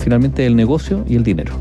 Finalmente, 0.00 0.44
el 0.44 0.54
negocio 0.54 1.02
y 1.08 1.16
el 1.16 1.22
dinero. 1.22 1.54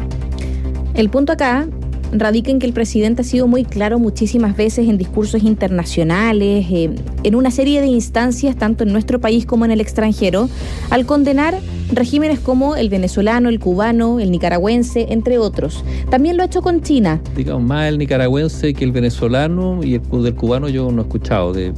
El 0.96 1.10
punto 1.10 1.32
acá 1.32 1.68
radica 2.12 2.52
en 2.52 2.60
que 2.60 2.66
el 2.66 2.74
presidente 2.74 3.22
ha 3.22 3.26
sido 3.26 3.48
muy 3.48 3.66
claro 3.66 4.00
muchísimas 4.00 4.56
veces 4.56 4.88
en 4.88 4.98
discursos 4.98 5.44
internacionales, 5.44 6.66
eh, 6.72 6.90
en 7.24 7.36
una 7.36 7.52
serie 7.52 7.82
de 7.82 7.88
instancias, 7.88 8.56
tanto 8.56 8.84
en 8.84 8.92
nuestro 8.92 9.20
país 9.20 9.46
como 9.46 9.66
en 9.66 9.72
el 9.72 9.82
extranjero, 9.82 10.50
al 10.90 11.06
condenar 11.06 11.60
regímenes 11.92 12.40
como 12.40 12.76
el 12.76 12.90
venezolano, 12.90 13.50
el 13.50 13.60
cubano, 13.60 14.20
el 14.20 14.32
nicaragüense, 14.32 15.08
entre 15.10 15.38
otros. 15.38 15.84
También 16.10 16.38
lo 16.38 16.44
ha 16.44 16.46
hecho 16.46 16.62
con 16.62 16.82
China. 16.82 17.22
Digamos, 17.36 17.64
más 17.64 17.88
el 17.88 17.98
nicaragüense 17.98 18.74
que 18.74 18.84
el 18.84 18.92
venezolano 18.92 19.84
y 19.84 19.96
el 19.96 20.02
del 20.02 20.36
cubano 20.36 20.70
yo 20.70 20.92
no 20.92 21.02
he 21.02 21.06
escuchado 21.06 21.54
del 21.54 21.74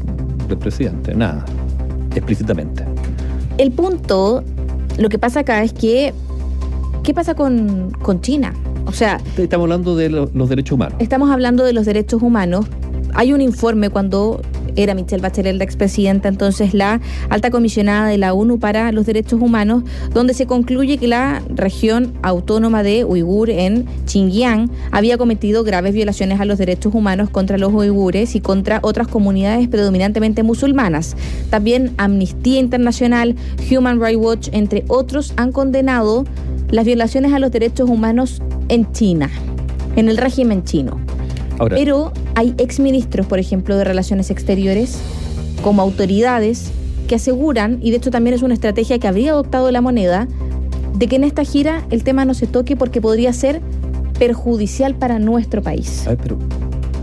presidente, 0.60 1.14
nada, 1.16 1.46
explícitamente. 2.16 2.84
El 3.58 3.72
punto, 3.72 4.44
lo 4.98 5.10
que 5.10 5.20
pasa 5.20 5.42
acá 5.42 5.64
es 5.64 5.74
que, 5.74 6.14
¿qué 7.04 7.14
pasa 7.14 7.36
con, 7.36 7.92
con 8.02 8.22
China? 8.22 8.54
O 8.86 8.92
sea... 8.92 9.20
Estamos 9.38 9.66
hablando 9.66 9.96
de 9.96 10.10
los 10.10 10.50
derechos 10.50 10.74
humanos. 10.74 10.96
Estamos 11.00 11.32
hablando 11.32 11.64
de 11.64 11.74
los 11.74 11.86
derechos 11.86 12.22
humanos. 12.22 12.66
Hay 13.14 13.34
un 13.34 13.42
informe 13.42 13.90
cuando 13.90 14.42
era 14.76 14.94
Michelle 14.94 15.22
Bachelet 15.22 15.56
la 15.56 15.64
expresidenta, 15.64 16.30
entonces 16.30 16.74
la 16.74 17.02
alta 17.30 17.52
comisionada 17.52 18.08
de 18.08 18.18
la 18.18 18.34
ONU 18.34 18.60
para 18.60 18.92
los 18.92 19.06
Derechos 19.06 19.42
Humanos, 19.42 19.84
donde 20.14 20.34
se 20.34 20.46
concluye 20.46 20.98
que 20.98 21.08
la 21.08 21.42
región 21.50 22.14
autónoma 22.22 22.84
de 22.84 23.04
Uigur 23.06 23.50
en 23.50 23.86
Xinjiang 24.06 24.70
había 24.92 25.18
cometido 25.18 25.64
graves 25.64 25.94
violaciones 25.94 26.40
a 26.40 26.46
los 26.46 26.58
derechos 26.58 26.94
humanos 26.94 27.30
contra 27.30 27.58
los 27.58 27.74
uigures 27.74 28.36
y 28.36 28.42
contra 28.42 28.80
otras 28.82 29.08
comunidades 29.08 29.68
predominantemente 29.68 30.44
musulmanas. 30.44 31.16
También 31.50 31.94
Amnistía 31.98 32.60
Internacional, 32.60 33.36
Human 33.70 34.00
Rights 34.00 34.20
Watch, 34.20 34.50
entre 34.52 34.86
otros, 34.88 35.34
han 35.36 35.52
condenado 35.52 36.26
las 36.70 36.86
violaciones 36.86 37.34
a 37.34 37.40
los 37.40 37.52
derechos 37.52 37.90
humanos 37.90 38.42
en 38.70 38.92
China, 38.94 39.30
en 39.96 40.10
el 40.10 40.18
régimen 40.18 40.64
chino. 40.64 41.00
Pero 41.70 42.14
hay 42.36 42.56
exministros, 42.58 43.28
por 43.28 43.40
ejemplo, 43.40 43.76
de 43.76 43.84
Relaciones 43.84 44.32
Exteriores, 44.32 45.00
como 45.62 45.82
autoridades, 45.82 46.72
que 47.08 47.16
aseguran, 47.16 47.80
y 47.82 47.92
de 47.92 47.98
hecho 47.98 48.12
también 48.12 48.36
es 48.36 48.44
una 48.44 48.54
estrategia 48.54 48.98
que 49.00 49.08
habría 49.08 49.32
adoptado 49.32 49.70
la 49.72 49.82
moneda, 49.82 50.28
de 50.96 51.08
que 51.08 51.18
en 51.18 51.24
esta 51.24 51.44
gira 51.44 51.86
el 51.90 52.04
tema 52.04 52.24
no 52.24 52.34
se 52.34 52.48
toque 52.48 52.76
porque 52.76 53.02
podría 53.02 53.34
ser 53.34 53.62
perjudicial 54.18 54.96
para 54.96 55.20
nuestro 55.20 55.62
país. 55.62 56.06
Ay, 56.08 56.18
pero, 56.22 56.38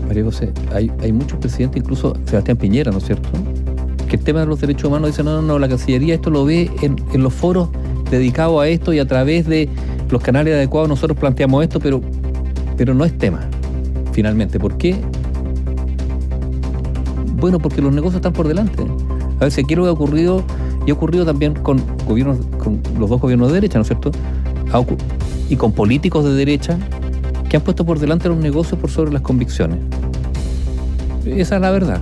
María 0.07 0.23
José, 0.23 0.53
hay, 0.71 1.11
muchos 1.11 1.37
presidentes, 1.39 1.83
incluso 1.83 2.15
Sebastián 2.25 2.57
Piñera, 2.57 2.91
¿no 2.91 2.99
es 2.99 3.05
cierto? 3.05 3.29
Que 4.07 4.15
el 4.15 4.23
tema 4.23 4.39
de 4.39 4.45
los 4.45 4.61
derechos 4.61 4.85
humanos 4.85 5.09
dice, 5.09 5.23
no, 5.23 5.41
no, 5.41 5.41
no, 5.41 5.59
la 5.59 5.67
Cancillería 5.67 6.15
esto 6.15 6.29
lo 6.29 6.45
ve 6.45 6.71
en, 6.81 6.95
en 7.13 7.21
los 7.21 7.33
foros 7.33 7.69
dedicados 8.09 8.61
a 8.61 8.67
esto 8.67 8.93
y 8.93 8.99
a 8.99 9.05
través 9.05 9.45
de 9.47 9.67
los 10.09 10.21
canales 10.21 10.55
adecuados 10.55 10.89
nosotros 10.89 11.17
planteamos 11.17 11.63
esto, 11.63 11.79
pero, 11.79 12.01
pero 12.77 12.93
no 12.93 13.05
es 13.05 13.17
tema 13.17 13.47
finalmente. 14.11 14.59
¿Por 14.59 14.77
qué? 14.77 14.95
Bueno, 17.35 17.59
porque 17.59 17.81
los 17.81 17.93
negocios 17.93 18.15
están 18.15 18.33
por 18.33 18.47
delante. 18.47 18.83
A 19.37 19.41
ver, 19.41 19.51
si 19.51 19.61
aquí 19.61 19.75
lo 19.75 19.85
ha 19.85 19.91
ocurrido, 19.91 20.43
y 20.87 20.91
ha 20.91 20.93
ocurrido 20.93 21.23
también 21.23 21.53
con 21.53 21.79
gobiernos, 22.07 22.39
con 22.57 22.81
los 22.97 23.09
dos 23.09 23.21
gobiernos 23.21 23.49
de 23.49 23.55
derecha, 23.55 23.77
¿no 23.77 23.83
es 23.83 23.87
cierto? 23.87 24.11
Y 25.49 25.55
con 25.55 25.71
políticos 25.71 26.25
de 26.25 26.33
derecha 26.33 26.79
que 27.47 27.57
han 27.57 27.63
puesto 27.63 27.85
por 27.85 27.99
delante 27.99 28.27
los 28.27 28.37
negocios 28.37 28.79
por 28.79 28.89
sobre 28.89 29.11
las 29.11 29.21
convicciones. 29.21 29.77
Esa 31.25 31.55
es 31.55 31.61
la 31.61 31.71
verdad. 31.71 32.01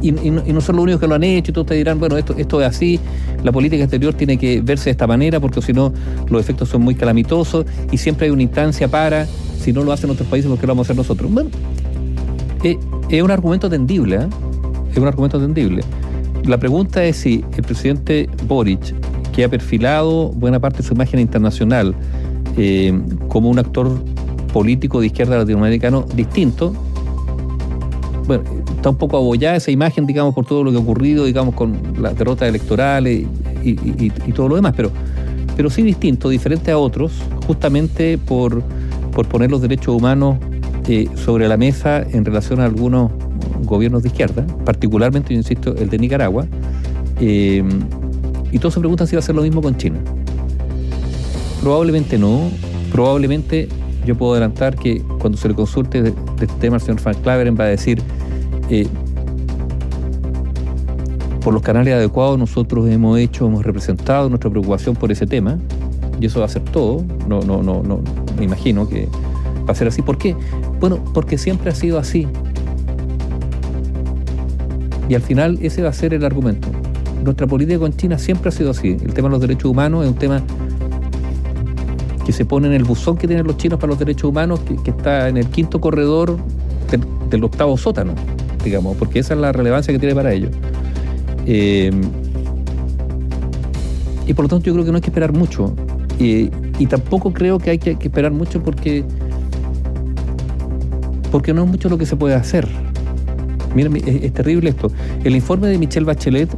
Y, 0.00 0.12
no, 0.12 0.60
son 0.60 0.76
los 0.76 0.82
únicos 0.84 1.00
que 1.00 1.06
lo 1.06 1.16
han 1.16 1.24
hecho, 1.24 1.50
y 1.50 1.54
todos 1.54 1.66
te 1.66 1.74
dirán, 1.74 1.98
bueno, 1.98 2.16
esto, 2.16 2.34
esto 2.38 2.62
es 2.62 2.68
así, 2.68 3.00
la 3.42 3.52
política 3.52 3.84
exterior 3.84 4.14
tiene 4.14 4.36
que 4.36 4.60
verse 4.60 4.86
de 4.86 4.90
esta 4.92 5.06
manera 5.06 5.40
porque 5.40 5.62
si 5.62 5.72
no 5.72 5.92
los 6.28 6.40
efectos 6.40 6.68
son 6.68 6.82
muy 6.82 6.94
calamitosos 6.94 7.66
y 7.90 7.98
siempre 7.98 8.26
hay 8.26 8.32
una 8.32 8.42
instancia 8.42 8.88
para, 8.88 9.26
si 9.60 9.72
no 9.72 9.84
lo 9.84 9.92
hacen 9.92 10.10
otros 10.10 10.28
países, 10.28 10.50
¿por 10.50 10.58
qué 10.58 10.66
lo 10.66 10.72
vamos 10.72 10.86
a 10.86 10.92
hacer 10.92 10.96
nosotros? 10.96 11.30
Bueno, 11.32 11.50
eh, 12.64 12.78
es 13.08 13.22
un 13.22 13.30
argumento 13.30 13.70
tendible, 13.70 14.16
¿eh? 14.16 14.28
es 14.90 14.98
un 14.98 15.06
argumento 15.06 15.38
tendible. 15.40 15.82
La 16.44 16.58
pregunta 16.58 17.04
es 17.04 17.16
si 17.16 17.44
el 17.56 17.62
presidente 17.62 18.28
Boric, 18.46 18.94
que 19.32 19.44
ha 19.44 19.48
perfilado 19.48 20.30
buena 20.30 20.58
parte 20.58 20.78
de 20.78 20.84
su 20.84 20.94
imagen 20.94 21.20
internacional 21.20 21.94
eh, 22.56 22.98
como 23.28 23.50
un 23.50 23.58
actor 23.58 24.02
político 24.52 25.00
de 25.00 25.06
izquierda 25.06 25.38
latinoamericano 25.38 26.06
distinto, 26.14 26.74
bueno, 28.26 28.44
un 28.90 28.96
poco 28.96 29.16
abollada 29.16 29.56
esa 29.56 29.70
imagen, 29.70 30.06
digamos, 30.06 30.34
por 30.34 30.46
todo 30.46 30.64
lo 30.64 30.70
que 30.70 30.76
ha 30.76 30.80
ocurrido, 30.80 31.24
digamos, 31.24 31.54
con 31.54 31.76
las 32.00 32.16
derrotas 32.16 32.48
electorales 32.48 33.26
y, 33.64 34.32
todo 34.32 34.48
lo 34.48 34.56
demás, 34.56 34.74
pero, 34.76 34.90
pero 35.56 35.70
sí 35.70 35.82
distinto, 35.82 36.28
diferente 36.28 36.70
a 36.70 36.78
otros, 36.78 37.12
justamente 37.46 38.18
por, 38.18 38.62
por 39.12 39.26
poner 39.26 39.50
los 39.50 39.60
derechos 39.60 39.94
humanos 39.94 40.36
eh, 40.88 41.08
sobre 41.16 41.48
la 41.48 41.56
mesa 41.56 42.02
en 42.02 42.24
relación 42.24 42.60
a 42.60 42.64
algunos 42.64 43.10
gobiernos 43.64 44.02
de 44.02 44.08
izquierda, 44.08 44.46
particularmente, 44.64 45.34
yo 45.34 45.38
insisto, 45.38 45.74
el 45.76 45.90
de 45.90 45.98
Nicaragua, 45.98 46.46
eh, 47.20 47.62
y 48.50 48.58
todos 48.58 48.74
se 48.74 48.80
preguntan 48.80 49.06
si 49.06 49.16
va 49.16 49.20
a 49.20 49.22
ser 49.22 49.34
lo 49.34 49.42
mismo 49.42 49.60
con 49.60 49.76
China. 49.76 49.98
Probablemente 51.60 52.18
no, 52.18 52.50
probablemente 52.92 53.68
yo 54.06 54.16
puedo 54.16 54.32
adelantar 54.32 54.76
que 54.76 55.02
cuando 55.18 55.36
se 55.36 55.48
le 55.48 55.54
consulte 55.54 56.02
de, 56.02 56.14
este 56.40 56.46
tema 56.60 56.76
al 56.76 56.80
señor 56.80 57.00
Frank 57.00 57.20
Claveren 57.22 57.56
va 57.58 57.64
a 57.64 57.68
decir, 57.68 58.00
eh, 58.70 58.86
por 61.42 61.54
los 61.54 61.62
canales 61.62 61.94
adecuados 61.94 62.38
nosotros 62.38 62.88
hemos 62.88 63.18
hecho, 63.18 63.46
hemos 63.46 63.64
representado 63.64 64.28
nuestra 64.28 64.50
preocupación 64.50 64.94
por 64.96 65.10
ese 65.12 65.26
tema, 65.26 65.58
y 66.20 66.26
eso 66.26 66.40
va 66.40 66.46
a 66.46 66.48
ser 66.48 66.62
todo, 66.62 67.04
no, 67.28 67.40
no, 67.40 67.62
no, 67.62 67.82
no, 67.82 68.00
me 68.36 68.44
imagino 68.44 68.88
que 68.88 69.08
va 69.68 69.72
a 69.72 69.74
ser 69.74 69.88
así. 69.88 70.02
¿Por 70.02 70.18
qué? 70.18 70.34
Bueno, 70.80 70.98
porque 71.14 71.38
siempre 71.38 71.70
ha 71.70 71.74
sido 71.74 71.98
así. 71.98 72.26
Y 75.08 75.14
al 75.14 75.22
final 75.22 75.58
ese 75.62 75.82
va 75.82 75.90
a 75.90 75.92
ser 75.92 76.14
el 76.14 76.24
argumento. 76.24 76.68
Nuestra 77.22 77.46
política 77.46 77.78
con 77.78 77.94
China 77.96 78.18
siempre 78.18 78.48
ha 78.48 78.52
sido 78.52 78.70
así. 78.70 78.96
El 79.00 79.14
tema 79.14 79.28
de 79.28 79.32
los 79.32 79.40
derechos 79.40 79.70
humanos 79.70 80.04
es 80.04 80.10
un 80.10 80.18
tema 80.18 80.42
que 82.24 82.32
se 82.32 82.44
pone 82.44 82.68
en 82.68 82.74
el 82.74 82.84
buzón 82.84 83.16
que 83.16 83.26
tienen 83.26 83.46
los 83.46 83.56
chinos 83.56 83.78
para 83.78 83.88
los 83.88 83.98
derechos 83.98 84.28
humanos, 84.28 84.60
que, 84.60 84.90
está 84.90 85.28
en 85.28 85.38
el 85.38 85.46
quinto 85.46 85.80
corredor 85.80 86.36
del, 87.30 87.44
octavo 87.44 87.76
sótano, 87.78 88.12
digamos, 88.68 88.96
porque 88.96 89.18
esa 89.18 89.34
es 89.34 89.40
la 89.40 89.52
relevancia 89.52 89.92
que 89.92 89.98
tiene 89.98 90.14
para 90.14 90.32
ellos. 90.32 90.50
Eh, 91.46 91.90
y 94.26 94.34
por 94.34 94.44
lo 94.44 94.48
tanto 94.48 94.66
yo 94.66 94.74
creo 94.74 94.84
que 94.84 94.90
no 94.90 94.96
hay 94.96 95.02
que 95.02 95.10
esperar 95.10 95.32
mucho. 95.32 95.74
y 96.18 96.86
tampoco 96.86 97.32
creo 97.32 97.58
que 97.58 97.70
hay 97.70 97.78
que, 97.78 97.96
esperar 98.00 98.32
mucho 98.32 98.62
porque, 98.62 99.04
porque 101.32 101.52
no 101.52 101.64
es 101.64 101.68
mucho 101.68 101.88
lo 101.88 101.98
que 101.98 102.06
se 102.06 102.16
puede 102.16 102.34
hacer. 102.34 102.68
Miren, 103.74 103.96
es, 103.96 104.24
es 104.24 104.32
terrible 104.32 104.70
esto. 104.70 104.90
El 105.24 105.34
informe 105.34 105.68
de 105.68 105.78
Michelle 105.78 106.06
Bachelet, 106.06 106.50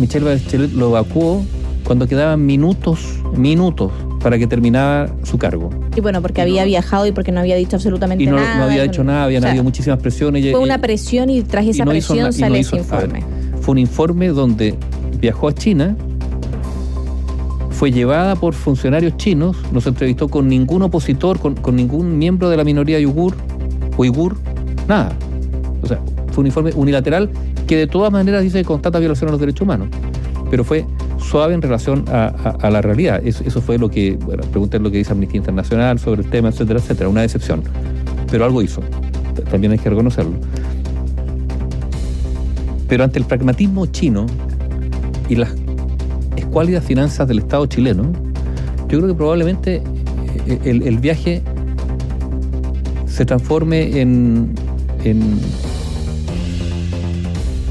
Michelle 0.00 0.24
Bachelet 0.24 0.72
lo 0.72 0.88
evacuó 0.88 1.44
cuando 1.84 2.06
quedaban 2.06 2.44
minutos, 2.46 3.20
minutos 3.36 3.92
para 4.22 4.38
que 4.38 4.46
terminara 4.46 5.12
su 5.24 5.36
cargo. 5.36 5.70
Y 5.96 6.00
bueno, 6.00 6.22
porque 6.22 6.40
había 6.40 6.64
viajado 6.64 7.06
y 7.06 7.12
porque 7.12 7.32
no 7.32 7.40
había 7.40 7.56
dicho 7.56 7.76
absolutamente 7.76 8.24
nada. 8.24 8.54
Y 8.54 8.58
no 8.58 8.64
había 8.64 8.82
dicho 8.82 9.02
nada, 9.02 9.24
habían 9.24 9.44
habido 9.44 9.64
muchísimas 9.64 9.98
presiones. 9.98 10.50
Fue 10.50 10.60
una 10.60 10.78
presión 10.78 11.28
y 11.30 11.42
tras 11.42 11.66
esa 11.66 11.84
presión 11.84 12.32
sale 12.32 12.60
ese 12.60 12.76
informe. 12.76 13.24
fue 13.60 13.72
un 13.72 13.78
informe 13.78 14.28
donde 14.28 14.76
viajó 15.18 15.48
a 15.48 15.54
China, 15.54 15.96
fue 17.70 17.90
llevada 17.90 18.36
por 18.36 18.54
funcionarios 18.54 19.16
chinos, 19.16 19.56
no 19.72 19.80
se 19.80 19.88
entrevistó 19.88 20.28
con 20.28 20.48
ningún 20.48 20.82
opositor, 20.82 21.40
con, 21.40 21.54
con 21.56 21.74
ningún 21.74 22.16
miembro 22.16 22.48
de 22.48 22.56
la 22.56 22.64
minoría 22.64 22.98
uigur, 22.98 23.34
uigur, 23.96 24.36
nada. 24.86 25.12
O 25.82 25.86
sea, 25.88 25.98
fue 26.30 26.42
un 26.42 26.46
informe 26.46 26.70
unilateral 26.74 27.28
que 27.66 27.76
de 27.76 27.86
todas 27.86 28.12
maneras 28.12 28.42
dice 28.42 28.58
que 28.58 28.64
constata 28.64 28.98
violación 29.00 29.28
a 29.28 29.32
los 29.32 29.40
derechos 29.40 29.62
humanos. 29.62 29.88
Pero 30.50 30.62
fue 30.64 30.84
suave 31.22 31.54
en 31.54 31.62
relación 31.62 32.04
a, 32.08 32.68
la 32.70 32.82
realidad. 32.82 33.20
Eso, 33.24 33.60
fue 33.60 33.78
lo 33.78 33.88
que, 33.88 34.16
bueno, 34.16 34.42
pregunten 34.44 34.82
lo 34.82 34.90
que 34.90 34.98
dice 34.98 35.12
Amnistía 35.12 35.38
Internacional 35.38 35.98
sobre 35.98 36.22
el 36.22 36.30
tema, 36.30 36.48
etcétera, 36.48 36.78
etcétera. 36.78 37.08
Una 37.08 37.22
decepción. 37.22 37.62
Pero 38.30 38.44
algo 38.44 38.62
hizo. 38.62 38.82
También 39.50 39.72
hay 39.72 39.78
que 39.78 39.90
reconocerlo. 39.90 40.34
Pero 42.88 43.04
ante 43.04 43.18
el 43.18 43.24
pragmatismo 43.24 43.86
chino 43.86 44.26
y 45.28 45.36
las 45.36 45.54
escuálidas 46.36 46.84
finanzas 46.84 47.26
del 47.28 47.38
Estado 47.38 47.66
chileno, 47.66 48.12
yo 48.88 48.98
creo 48.98 49.06
que 49.08 49.14
probablemente 49.14 49.82
eh, 50.46 50.60
el, 50.64 50.98
viaje 50.98 51.42
se 53.06 53.24
transforme 53.24 54.00
en, 54.00 54.54
en, 55.04 55.40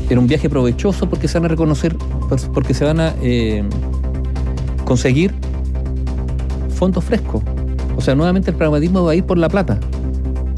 en 0.09 0.17
un 0.17 0.27
viaje 0.27 0.49
provechoso 0.49 1.07
porque 1.07 1.27
se 1.27 1.37
van 1.37 1.45
a 1.45 1.49
reconocer 1.49 1.95
porque 2.53 2.73
se 2.73 2.85
van 2.85 2.99
a 2.99 3.13
eh, 3.21 3.63
conseguir 4.85 5.33
fondos 6.69 7.03
frescos. 7.03 7.43
O 7.97 8.01
sea, 8.01 8.15
nuevamente 8.15 8.51
el 8.51 8.57
pragmatismo 8.57 9.03
va 9.03 9.11
a 9.11 9.15
ir 9.15 9.23
por 9.23 9.37
la 9.37 9.49
plata. 9.49 9.79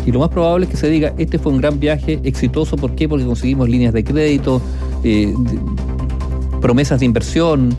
Y 0.06 0.12
lo 0.12 0.20
más 0.20 0.30
probable 0.30 0.66
es 0.66 0.72
que 0.72 0.78
se 0.78 0.90
diga, 0.90 1.14
este 1.18 1.40
fue 1.40 1.52
un 1.52 1.60
gran 1.60 1.80
viaje 1.80 2.20
exitoso, 2.24 2.76
¿por 2.76 2.94
qué? 2.96 3.08
Porque 3.08 3.26
conseguimos 3.26 3.70
líneas 3.70 3.94
de 3.94 4.04
crédito, 4.04 4.62
eh, 5.04 5.34
promesas 6.62 7.00
de 7.00 7.06
inversión, 7.06 7.76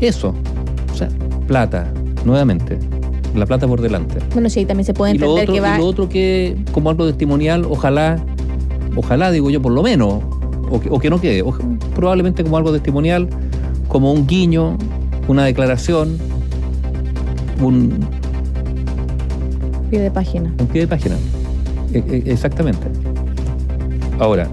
eso. 0.00 0.34
O 0.92 0.96
sea, 0.96 1.08
plata, 1.46 1.92
nuevamente. 2.24 2.78
La 3.34 3.46
plata 3.46 3.68
por 3.68 3.80
delante. 3.80 4.18
Bueno, 4.32 4.48
sí, 4.48 4.64
también 4.64 4.86
se 4.86 4.94
puede 4.94 5.12
entender 5.12 5.48
que 5.48 5.60
va... 5.60 5.76
Y 5.76 5.80
lo 5.80 5.86
otro 5.86 6.08
que, 6.08 6.56
como 6.72 6.90
algo 6.90 7.06
testimonial, 7.06 7.66
ojalá, 7.68 8.18
ojalá 8.96 9.30
digo 9.30 9.50
yo 9.50 9.60
por 9.60 9.72
lo 9.72 9.82
menos, 9.82 10.22
o 10.70 10.98
que, 10.98 11.10
no 11.10 11.20
quede, 11.20 11.44
probablemente 11.94 12.42
como 12.44 12.56
algo 12.56 12.72
testimonial, 12.72 13.28
como 13.88 14.12
un 14.12 14.26
guiño, 14.26 14.76
una 15.26 15.44
declaración, 15.44 16.18
un... 17.60 18.06
Pie 19.90 20.00
de 20.00 20.10
página. 20.10 20.52
Un 20.58 20.66
pie 20.66 20.82
de 20.82 20.88
página, 20.88 21.16
e, 21.92 21.98
e, 21.98 22.32
exactamente. 22.32 22.86
Ahora, 24.18 24.48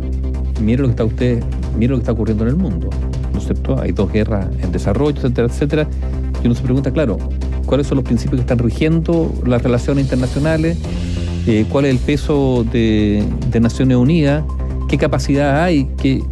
mire 0.62 0.82
lo 0.82 0.88
que 0.88 0.92
está 0.92 1.06
usted, 1.06 1.44
mire 1.78 1.92
lo 1.92 1.98
que 1.98 2.02
está 2.02 2.14
ocurriendo 2.14 2.44
en 2.44 2.52
el 2.52 2.56
mundo, 2.56 2.90
¿no 3.34 3.40
es 3.40 3.46
cierto? 3.46 3.80
Hay 3.80 3.92
dos 3.92 4.12
guerras 4.12 4.48
en 4.62 4.72
desarrollo, 4.72 5.18
etcétera, 5.18 5.48
etcétera, 5.48 5.88
y 6.42 6.46
uno 6.46 6.56
se 6.56 6.64
pregunta, 6.64 6.92
claro, 6.92 7.18
¿cuáles 7.66 7.88
son 7.88 7.98
los 7.98 8.06
principios 8.06 8.38
que 8.38 8.42
están 8.42 8.60
rigiendo 8.60 9.34
las 9.46 9.62
relaciones 9.62 10.06
internacionales? 10.06 10.78
Eh, 11.48 11.66
¿Cuál 11.70 11.86
es 11.86 11.92
el 11.92 12.00
peso 12.00 12.66
de, 12.72 13.24
de 13.52 13.60
Naciones 13.60 13.98
Unidas? 13.98 14.44
Qué 14.88 14.98
capacidad 14.98 15.64
hay 15.64 15.86
que, 15.98 16.24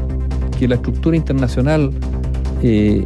que 0.60 0.68
la 0.68 0.76
estructura 0.76 1.16
internacional 1.18 1.92
eh, 2.62 3.06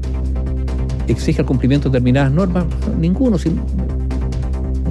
exija 1.07 1.41
el 1.41 1.47
cumplimiento 1.47 1.89
de 1.89 1.93
determinadas 1.93 2.31
normas. 2.31 2.65
Ninguno. 2.99 3.37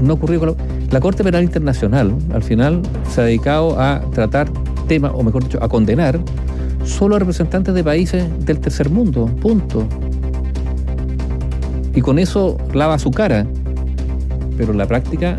no 0.03 0.15
ocurrió 0.15 0.41
con 0.41 0.57
la, 0.91 1.01
Corte 1.01 1.23
Penal 1.23 1.45
Internacional, 1.45 2.15
al 2.33 2.43
final, 2.43 2.83
se 3.09 3.21
ha 3.21 3.25
dedicado 3.25 3.79
a 3.81 4.01
tratar 4.13 4.49
temas, 4.89 5.13
o 5.15 5.23
mejor 5.23 5.45
dicho, 5.45 5.63
a 5.63 5.69
condenar 5.69 6.19
solo 6.85 7.17
a 7.17 7.19
representantes 7.19 7.75
de 7.75 7.85
países 7.85 8.25
del 8.45 8.61
tercer 8.61 8.91
mundo. 8.91 9.27
Punto. 9.41 9.87
Y 11.95 12.01
con 12.01 12.19
eso 12.19 12.57
lava 12.73 12.99
su 12.99 13.11
cara. 13.11 13.47
Pero 14.57 14.73
la 14.73 14.87
práctica 14.87 15.39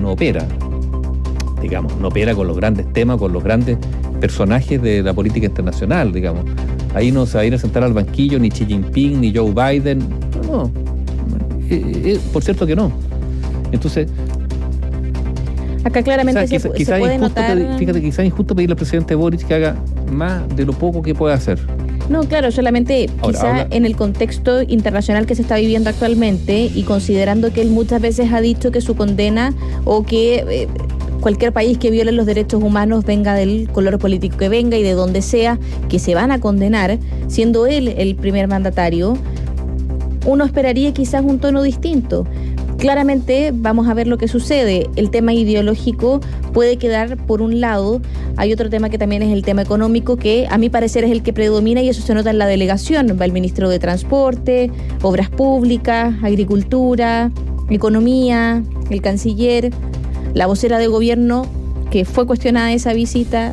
no 0.00 0.12
opera. 0.12 0.46
Digamos, 1.60 1.96
no 1.98 2.08
opera 2.08 2.34
con 2.34 2.46
los 2.46 2.56
grandes 2.56 2.90
temas, 2.92 3.18
con 3.18 3.32
los 3.32 3.44
grandes 3.44 3.76
personajes 4.20 4.80
de 4.80 5.02
la 5.02 5.12
política 5.12 5.46
internacional, 5.46 6.12
digamos. 6.12 6.44
Ahí 6.94 7.10
no 7.10 7.26
se 7.26 7.38
va 7.38 7.42
a 7.42 7.44
ir 7.46 7.54
a 7.54 7.58
sentar 7.58 7.82
al 7.82 7.92
banquillo 7.92 8.38
ni 8.38 8.50
Xi 8.50 8.66
Jinping 8.66 9.20
ni 9.20 9.34
Joe 9.34 9.52
Biden. 9.52 10.00
No, 10.46 10.52
no. 10.52 10.70
Eh, 11.70 12.02
eh, 12.04 12.20
por 12.32 12.42
cierto 12.42 12.66
que 12.66 12.76
no. 12.76 12.92
Entonces. 13.72 14.08
Acá 15.84 16.02
claramente 16.02 16.46
se, 16.46 16.68
puede 16.68 17.16
notar... 17.16 17.56
fíjate, 17.78 18.02
quizás 18.02 18.18
es 18.20 18.26
injusto 18.26 18.54
pedirle 18.54 18.74
al 18.74 18.76
presidente 18.76 19.14
Boric 19.14 19.46
que 19.46 19.54
haga 19.54 19.76
más 20.12 20.42
de 20.54 20.66
lo 20.66 20.74
poco 20.74 21.00
que 21.00 21.14
puede 21.14 21.34
hacer. 21.34 21.58
No, 22.10 22.24
claro, 22.24 22.50
solamente 22.50 23.08
quizá 23.22 23.68
en 23.70 23.84
el 23.86 23.94
contexto 23.94 24.62
internacional 24.62 25.26
que 25.26 25.36
se 25.36 25.42
está 25.42 25.56
viviendo 25.56 25.90
actualmente 25.90 26.68
y 26.74 26.82
considerando 26.82 27.52
que 27.52 27.62
él 27.62 27.70
muchas 27.70 28.02
veces 28.02 28.32
ha 28.32 28.40
dicho 28.40 28.72
que 28.72 28.80
su 28.80 28.96
condena 28.96 29.54
o 29.84 30.02
que 30.02 30.44
eh, 30.48 30.68
cualquier 31.20 31.52
país 31.52 31.78
que 31.78 31.90
viole 31.90 32.12
los 32.12 32.26
derechos 32.26 32.62
humanos, 32.62 33.04
venga 33.04 33.34
del 33.34 33.68
color 33.72 33.98
político 33.98 34.36
que 34.36 34.48
venga 34.48 34.76
y 34.76 34.82
de 34.82 34.92
donde 34.92 35.22
sea, 35.22 35.58
que 35.88 35.98
se 35.98 36.14
van 36.14 36.30
a 36.30 36.40
condenar, 36.40 36.98
siendo 37.28 37.66
él 37.66 37.88
el 37.88 38.16
primer 38.16 38.48
mandatario, 38.48 39.16
uno 40.26 40.44
esperaría 40.44 40.92
quizás 40.92 41.24
un 41.24 41.38
tono 41.38 41.62
distinto. 41.62 42.26
Claramente 42.78 43.52
vamos 43.54 43.88
a 43.88 43.94
ver 43.94 44.06
lo 44.06 44.16
que 44.16 44.26
sucede. 44.26 44.88
El 44.96 45.10
tema 45.10 45.34
ideológico 45.34 46.20
puede 46.54 46.78
quedar 46.78 47.18
por 47.26 47.42
un 47.42 47.60
lado. 47.60 48.00
Hay 48.36 48.54
otro 48.54 48.70
tema 48.70 48.88
que 48.88 48.96
también 48.96 49.22
es 49.22 49.32
el 49.32 49.42
tema 49.42 49.60
económico, 49.60 50.16
que 50.16 50.46
a 50.50 50.56
mi 50.56 50.70
parecer 50.70 51.04
es 51.04 51.10
el 51.10 51.22
que 51.22 51.34
predomina 51.34 51.82
y 51.82 51.90
eso 51.90 52.00
se 52.00 52.14
nota 52.14 52.30
en 52.30 52.38
la 52.38 52.46
delegación. 52.46 53.18
Va 53.20 53.26
el 53.26 53.32
ministro 53.32 53.68
de 53.68 53.78
Transporte, 53.78 54.70
Obras 55.02 55.28
Públicas, 55.28 56.14
Agricultura, 56.22 57.30
Economía, 57.68 58.62
el 58.88 59.02
canciller. 59.02 59.70
La 60.34 60.46
vocera 60.46 60.78
de 60.78 60.86
gobierno 60.86 61.46
que 61.90 62.04
fue 62.04 62.26
cuestionada 62.26 62.72
esa 62.72 62.92
visita. 62.92 63.52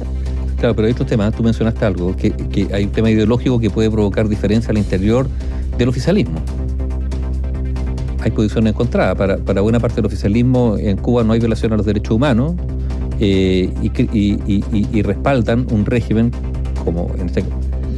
Claro, 0.57 0.75
pero 0.75 0.87
hay 0.87 0.91
estos 0.91 1.07
temas, 1.07 1.33
tú 1.35 1.43
mencionaste 1.43 1.85
algo, 1.85 2.15
que, 2.15 2.33
hay 2.73 2.85
un 2.85 2.91
tema 2.91 3.09
ideológico 3.09 3.59
que 3.59 3.69
puede 3.69 3.89
provocar 3.89 4.27
diferencia 4.27 4.71
al 4.71 4.77
interior 4.77 5.27
del 5.77 5.89
oficialismo. 5.89 6.39
Hay 8.21 8.31
posiciones 8.31 8.73
encontradas. 8.73 9.15
Para, 9.15 9.37
para 9.37 9.61
buena 9.61 9.79
parte 9.79 9.97
del 9.97 10.05
oficialismo 10.05 10.75
en 10.77 10.97
Cuba 10.97 11.23
no 11.23 11.33
hay 11.33 11.39
violación 11.39 11.73
a 11.73 11.77
los 11.77 11.85
derechos 11.85 12.15
humanos 12.15 12.55
eh, 13.19 13.69
y, 13.81 15.01
respaldan 15.01 15.65
un 15.71 15.85
régimen 15.85 16.31
como 16.83 17.09
en 17.17 17.27
este 17.27 17.43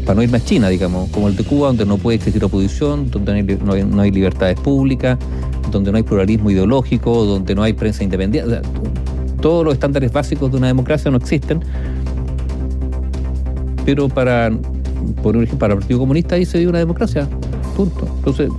para 0.05 0.15
no 0.15 0.23
ir 0.23 0.31
más 0.31 0.45
China, 0.45 0.69
digamos, 0.69 1.09
como 1.11 1.27
el 1.27 1.35
de 1.35 1.43
Cuba, 1.43 1.67
donde 1.67 1.85
no 1.85 1.97
puede 1.97 2.15
existir 2.15 2.43
oposición, 2.43 3.11
donde 3.11 3.43
no 3.43 4.01
hay, 4.01 4.11
libertades 4.11 4.59
públicas, 4.59 5.19
donde 5.71 5.91
no 5.91 5.97
hay 5.97 6.03
pluralismo 6.03 6.49
ideológico, 6.51 7.25
donde 7.25 7.55
no 7.55 7.63
hay 7.63 7.73
prensa 7.73 8.03
independiente. 8.03 8.61
todos 9.41 9.63
los 9.63 9.73
estándares 9.73 10.11
básicos 10.11 10.51
de 10.51 10.57
una 10.57 10.67
democracia 10.67 11.09
no 11.09 11.17
existen. 11.17 11.61
Pero 13.85 14.09
para, 14.09 14.51
por 15.23 15.35
ejemplo, 15.35 15.57
para 15.57 15.73
el 15.73 15.79
Partido 15.79 15.99
Comunista 15.99 16.35
ahí 16.35 16.45
se 16.45 16.59
dio 16.59 16.69
una 16.69 16.79
democracia. 16.79 17.27
Punto. 17.75 18.07
Entonces, 18.17 18.49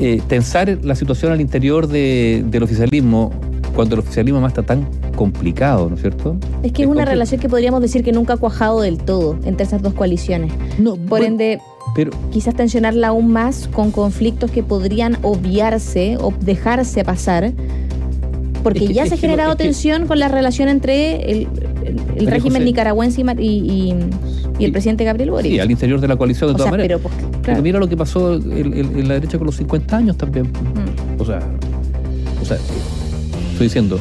eh, 0.00 0.20
tensar 0.28 0.78
la 0.82 0.94
situación 0.94 1.32
al 1.32 1.40
interior 1.40 1.86
del 1.86 2.62
oficialismo 2.62 3.32
cuando 3.74 3.96
el 3.96 4.00
oficialismo 4.00 4.40
más 4.40 4.52
está 4.52 4.62
tan 4.62 4.86
complicado, 5.16 5.88
¿no 5.88 5.96
es 5.96 6.00
cierto? 6.00 6.36
Es 6.62 6.72
que 6.72 6.82
es, 6.82 6.88
una 6.88 7.04
relación 7.04 7.40
que 7.40 7.48
podríamos 7.48 7.80
decir 7.80 8.02
que 8.02 8.12
nunca 8.12 8.34
ha 8.34 8.36
cuajado 8.36 8.80
del 8.80 8.98
todo 8.98 9.36
entre 9.44 9.64
esas 9.64 9.82
dos 9.82 9.94
coaliciones. 9.94 10.52
No, 10.78 10.96
Por 10.96 11.22
ende, 11.22 11.60
pero, 11.94 12.10
quizás 12.30 12.54
tensionarla 12.54 13.08
aún 13.08 13.32
más 13.32 13.68
con 13.68 13.90
conflictos 13.90 14.50
que 14.50 14.62
podrían 14.62 15.18
obviarse 15.22 16.16
o 16.20 16.32
dejarse 16.40 17.04
pasar, 17.04 17.52
porque 18.62 18.92
ya 18.92 19.06
se 19.06 19.14
ha 19.14 19.16
generado 19.18 19.56
tensión 19.56 20.06
con 20.06 20.18
la 20.18 20.28
relación 20.28 20.68
entre 20.68 21.30
el, 21.30 21.48
régimen 22.26 22.64
nicaragüense 22.64 23.22
y, 23.38 23.94
el 24.58 24.72
presidente 24.72 25.04
Gabriel 25.04 25.30
Boric. 25.30 25.52
Sí, 25.52 25.60
al 25.60 25.70
interior 25.70 26.00
de 26.00 26.08
la 26.08 26.16
coalición 26.16 26.50
de 26.50 26.56
todas 26.56 26.70
maneras. 26.70 27.00
Pero, 27.02 27.12
pues, 27.42 27.62
mira 27.62 27.78
lo 27.78 27.88
que 27.88 27.96
pasó 27.96 28.34
en, 28.34 29.06
la 29.06 29.14
derecha 29.14 29.36
con 29.36 29.46
los 29.46 29.56
50 29.56 29.96
años 29.96 30.16
también. 30.16 30.46
Mm. 30.46 31.20
O 31.20 31.24
sea, 31.24 31.40
o 32.40 32.44
sea, 32.44 32.56
estoy 33.52 33.66
diciendo, 33.66 33.98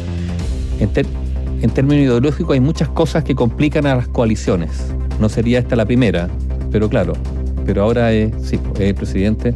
en, 0.79 1.69
términos 1.69 2.03
ideológicos 2.03 2.53
hay 2.53 2.59
muchas 2.59 2.89
cosas 2.89 3.23
que 3.23 3.35
complican 3.35 3.85
a 3.85 3.95
las 3.95 4.07
coaliciones. 4.07 4.71
No 5.19 5.29
sería 5.29 5.59
esta 5.59 5.75
la 5.75 5.85
primera, 5.85 6.29
pero 6.71 6.89
claro, 6.89 7.13
pero 7.65 7.83
ahora 7.83 8.11
es, 8.11 8.31
sí, 8.41 8.59
es 8.75 8.81
el 8.81 8.95
presidente 8.95 9.53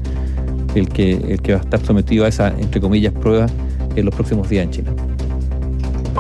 el 0.76 0.90
que, 0.90 1.14
el 1.14 1.42
que 1.42 1.54
va 1.54 1.60
a 1.60 1.62
estar 1.62 1.80
sometido 1.80 2.26
a 2.26 2.28
esa, 2.28 2.50
entre 2.50 2.80
comillas, 2.82 3.14
prueba 3.14 3.48
en 3.96 4.06
los 4.06 4.14
próximos 4.14 4.50
días 4.50 4.66
en 4.66 4.72
China. 4.72 5.07